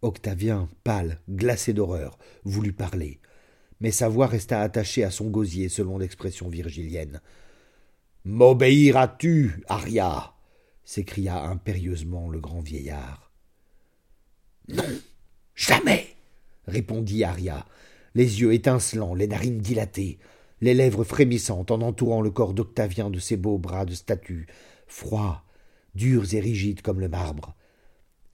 [0.00, 3.20] Octavien, pâle, glacé d'horreur, voulut parler,
[3.80, 7.20] mais sa voix resta attachée à son gosier selon l'expression virgilienne.
[8.24, 10.34] M'obéiras-tu, Aria?
[10.84, 13.30] s'écria impérieusement le grand vieillard.
[14.68, 14.84] Non,
[15.54, 16.06] jamais
[16.66, 17.66] répondit Aria,
[18.14, 20.18] les yeux étincelants, les narines dilatées,
[20.60, 24.46] les lèvres frémissantes en entourant le corps d'Octavien de ses beaux bras de statue,
[24.86, 25.44] froids,
[25.94, 27.54] durs et rigides comme le marbre.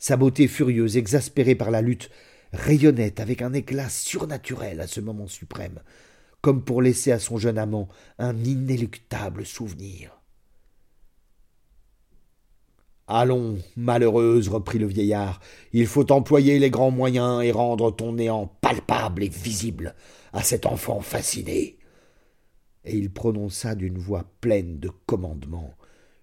[0.05, 2.11] Sa beauté furieuse, exaspérée par la lutte,
[2.53, 5.81] rayonnait avec un éclat surnaturel à ce moment suprême,
[6.43, 10.21] comme pour laisser à son jeune amant un inéluctable souvenir.
[13.07, 15.41] Allons, malheureuse, reprit le vieillard,
[15.73, 19.95] il faut employer les grands moyens et rendre ton néant palpable et visible
[20.35, 21.79] à cet enfant fasciné.
[22.85, 25.73] Et il prononça d'une voix pleine de commandement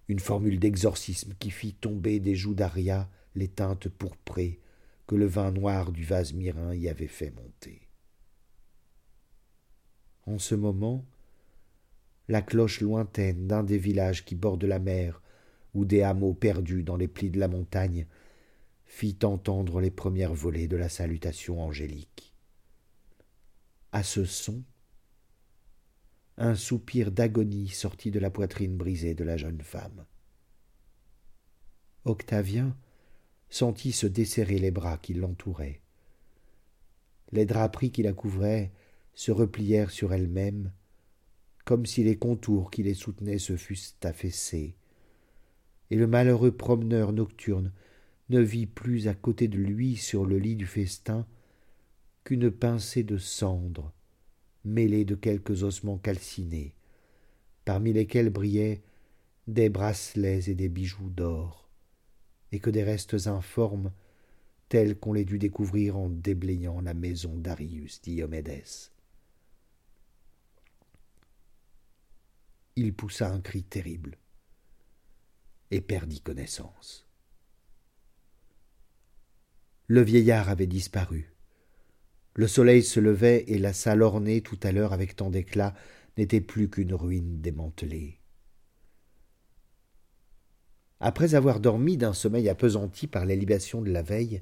[0.06, 4.60] une formule d'exorcisme qui fit tomber des joues d'Aria les teintes pourprées
[5.06, 7.88] que le vin noir du vase mirin y avait fait monter.
[10.26, 11.04] En ce moment,
[12.28, 15.20] la cloche lointaine d'un des villages qui bordent la mer
[15.74, 18.06] ou des hameaux perdus dans les plis de la montagne
[18.84, 22.34] fit entendre les premières volées de la salutation angélique.
[23.90, 24.62] À ce son,
[26.36, 30.04] un soupir d'agonie sortit de la poitrine brisée de la jeune femme.
[32.04, 32.76] Octavien
[33.52, 35.82] sentit se desserrer les bras qui l'entouraient.
[37.32, 38.72] Les draperies qui la couvraient
[39.12, 40.72] se replièrent sur elles-mêmes,
[41.66, 44.74] comme si les contours qui les soutenaient se fussent affaissés,
[45.90, 47.72] et le malheureux promeneur nocturne
[48.30, 51.26] ne vit plus à côté de lui sur le lit du festin
[52.24, 53.92] qu'une pincée de cendre
[54.64, 56.74] mêlée de quelques ossements calcinés,
[57.66, 58.80] parmi lesquels brillaient
[59.46, 61.61] des bracelets et des bijoux d'or,
[62.52, 63.92] et que des restes informes,
[64.68, 68.90] tels qu'on les dut découvrir en déblayant la maison d'Arius Diomédès.
[72.76, 74.16] Il poussa un cri terrible
[75.70, 77.06] et perdit connaissance.
[79.88, 81.34] Le vieillard avait disparu.
[82.34, 85.74] Le soleil se levait et la salle ornée tout à l'heure avec tant d'éclat
[86.16, 88.21] n'était plus qu'une ruine démantelée.
[91.04, 94.40] Après avoir dormi d'un sommeil appesanti par les libations de la veille,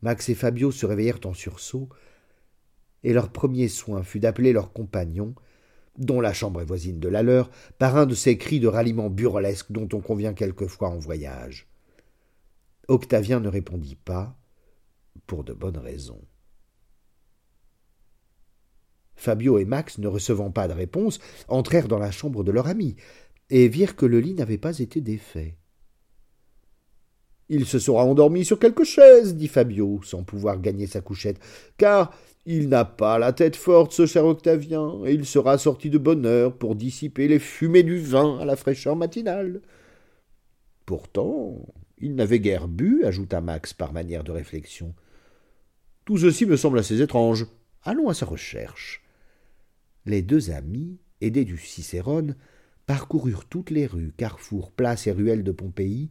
[0.00, 1.90] Max et Fabio se réveillèrent en sursaut,
[3.04, 5.34] et leur premier soin fut d'appeler leur compagnon,
[5.98, 9.10] dont la chambre est voisine de la leur, par un de ces cris de ralliement
[9.10, 11.68] burlesques dont on convient quelquefois en voyage.
[12.88, 14.38] Octavien ne répondit pas,
[15.26, 16.24] pour de bonnes raisons.
[19.16, 21.18] Fabio et Max, ne recevant pas de réponse,
[21.48, 22.96] entrèrent dans la chambre de leur ami,
[23.50, 25.56] et virent que le lit n'avait pas été défait.
[27.48, 31.40] Il se sera endormi sur quelque chaise, dit Fabio, sans pouvoir gagner sa couchette,
[31.78, 32.12] car
[32.44, 36.26] il n'a pas la tête forte, ce cher Octavien, et il sera sorti de bonne
[36.26, 39.62] heure pour dissiper les fumées du vin à la fraîcheur matinale.
[40.84, 41.66] Pourtant,
[41.98, 44.94] il n'avait guère bu, ajouta Max par manière de réflexion.
[46.04, 47.46] Tout ceci me semble assez étrange.
[47.82, 49.04] Allons à sa recherche.
[50.06, 52.34] Les deux amis, aidés du Cicérone,
[52.88, 56.08] parcoururent toutes les rues, carrefours, places et ruelles de Pompéi,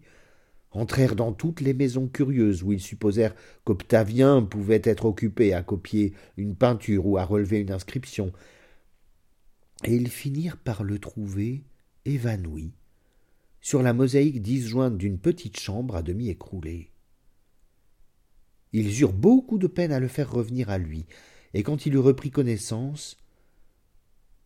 [0.69, 3.33] entrèrent dans toutes les maisons curieuses où ils supposèrent
[3.65, 8.31] qu'Octavien pouvait être occupé à copier une peinture ou à relever une inscription,
[9.85, 11.63] et ils finirent par le trouver
[12.05, 12.73] évanoui
[13.59, 16.91] sur la mosaïque disjointe d'une petite chambre à demi écroulée.
[18.71, 21.07] Ils eurent beaucoup de peine à le faire revenir à lui,
[21.55, 23.17] et quand il eut repris connaissance,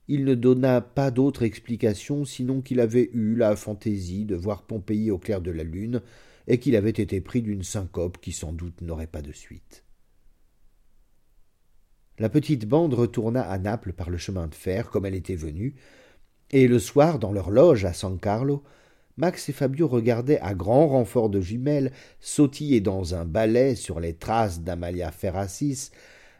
[0.07, 5.11] il ne donna pas d'autre explication sinon qu'il avait eu la fantaisie de voir Pompéi
[5.11, 6.01] au clair de la lune,
[6.47, 9.83] et qu'il avait été pris d'une syncope qui sans doute n'aurait pas de suite.
[12.19, 15.75] La petite bande retourna à Naples par le chemin de fer, comme elle était venue,
[16.51, 18.63] et le soir, dans leur loge à San Carlo,
[19.17, 24.13] Max et Fabio regardaient à grand renfort de jumelles sautiller dans un ballet sur les
[24.13, 25.91] traces d'Amalia Ferracis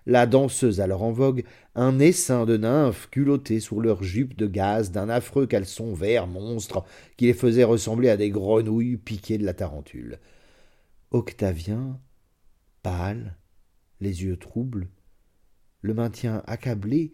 [0.05, 1.43] la danseuse alors en vogue,
[1.75, 6.83] un essaim de nymphes culottées sous leurs jupes de gaz d'un affreux caleçon vert monstre
[7.15, 10.19] qui les faisait ressembler à des grenouilles piquées de la tarentule.
[11.11, 11.99] Octavien,
[12.83, 13.37] pâle,
[14.01, 14.89] les yeux troubles,
[15.81, 17.11] le maintien accablé,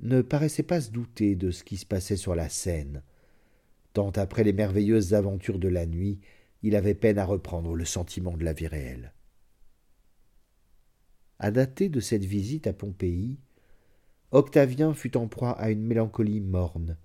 [0.00, 3.02] ne paraissait pas se douter de ce qui se passait sur la scène,
[3.92, 6.20] tant après les merveilleuses aventures de la nuit,
[6.62, 9.12] il avait peine à reprendre le sentiment de la vie réelle.
[11.38, 13.38] À dater de cette visite à Pompéi,
[14.32, 16.96] Octavien fut en proie à une mélancolie morne,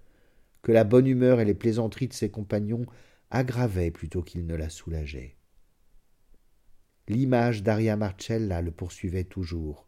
[0.61, 2.85] que la bonne humeur et les plaisanteries de ses compagnons
[3.31, 5.35] aggravaient plutôt qu'ils ne la soulageaient.
[7.07, 9.88] L'image d'Aria Marcella le poursuivait toujours,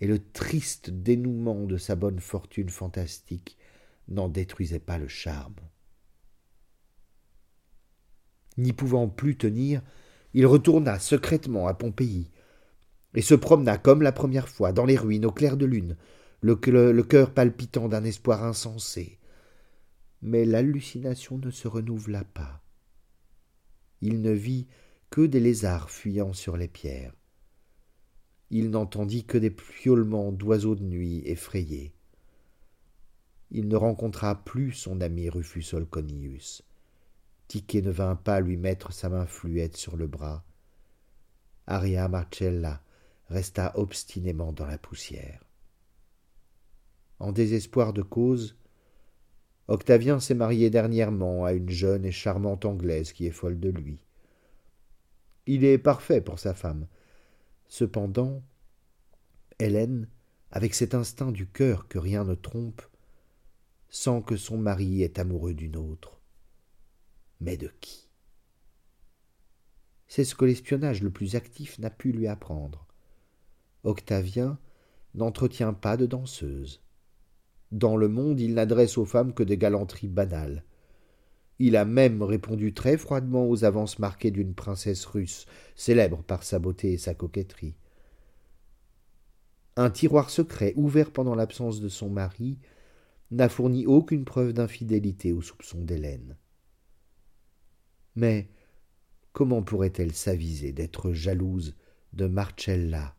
[0.00, 3.58] et le triste dénouement de sa bonne fortune fantastique
[4.08, 5.56] n'en détruisait pas le charme.
[8.56, 9.82] N'y pouvant plus tenir,
[10.32, 12.30] il retourna secrètement à Pompéi,
[13.14, 15.96] et se promena comme la première fois dans les ruines au clair de lune,
[16.42, 19.18] le, cœur palpitant d'un espoir insensé.
[20.22, 22.62] Mais l'hallucination ne se renouvela pas.
[24.00, 24.66] Il ne vit
[25.10, 27.14] que des lézards fuyant sur les pierres.
[28.50, 31.92] Il n'entendit que des piaulements d'oiseaux de nuit effrayés.
[33.50, 36.62] Il ne rencontra plus son ami Rufus Olconius.
[37.48, 40.44] Tiquet ne vint pas lui mettre sa main fluette sur le bras.
[41.66, 42.82] Aria Marcella
[43.28, 45.49] resta obstinément dans la poussière.
[47.20, 48.56] En désespoir de cause,
[49.68, 54.04] Octavien s'est marié dernièrement à une jeune et charmante Anglaise qui est folle de lui.
[55.46, 56.86] Il est parfait pour sa femme.
[57.68, 58.42] Cependant,
[59.58, 60.08] Hélène,
[60.50, 62.82] avec cet instinct du cœur que rien ne trompe,
[63.90, 66.20] sent que son mari est amoureux d'une autre.
[67.40, 68.08] Mais de qui?
[70.08, 72.86] C'est ce que l'espionnage le plus actif n'a pu lui apprendre.
[73.84, 74.58] Octavien
[75.14, 76.80] n'entretient pas de danseuse.
[77.72, 80.64] Dans le monde, il n'adresse aux femmes que des galanteries banales.
[81.58, 86.58] Il a même répondu très froidement aux avances marquées d'une princesse russe, célèbre par sa
[86.58, 87.76] beauté et sa coquetterie.
[89.76, 92.58] Un tiroir secret, ouvert pendant l'absence de son mari,
[93.30, 96.36] n'a fourni aucune preuve d'infidélité aux soupçons d'Hélène.
[98.16, 98.50] Mais
[99.32, 101.76] comment pourrait-elle s'aviser d'être jalouse
[102.12, 103.14] de Marcella,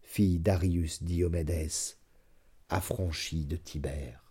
[0.00, 1.97] fille d'Arius Diomédès,
[2.68, 4.27] affranchi de Tibère.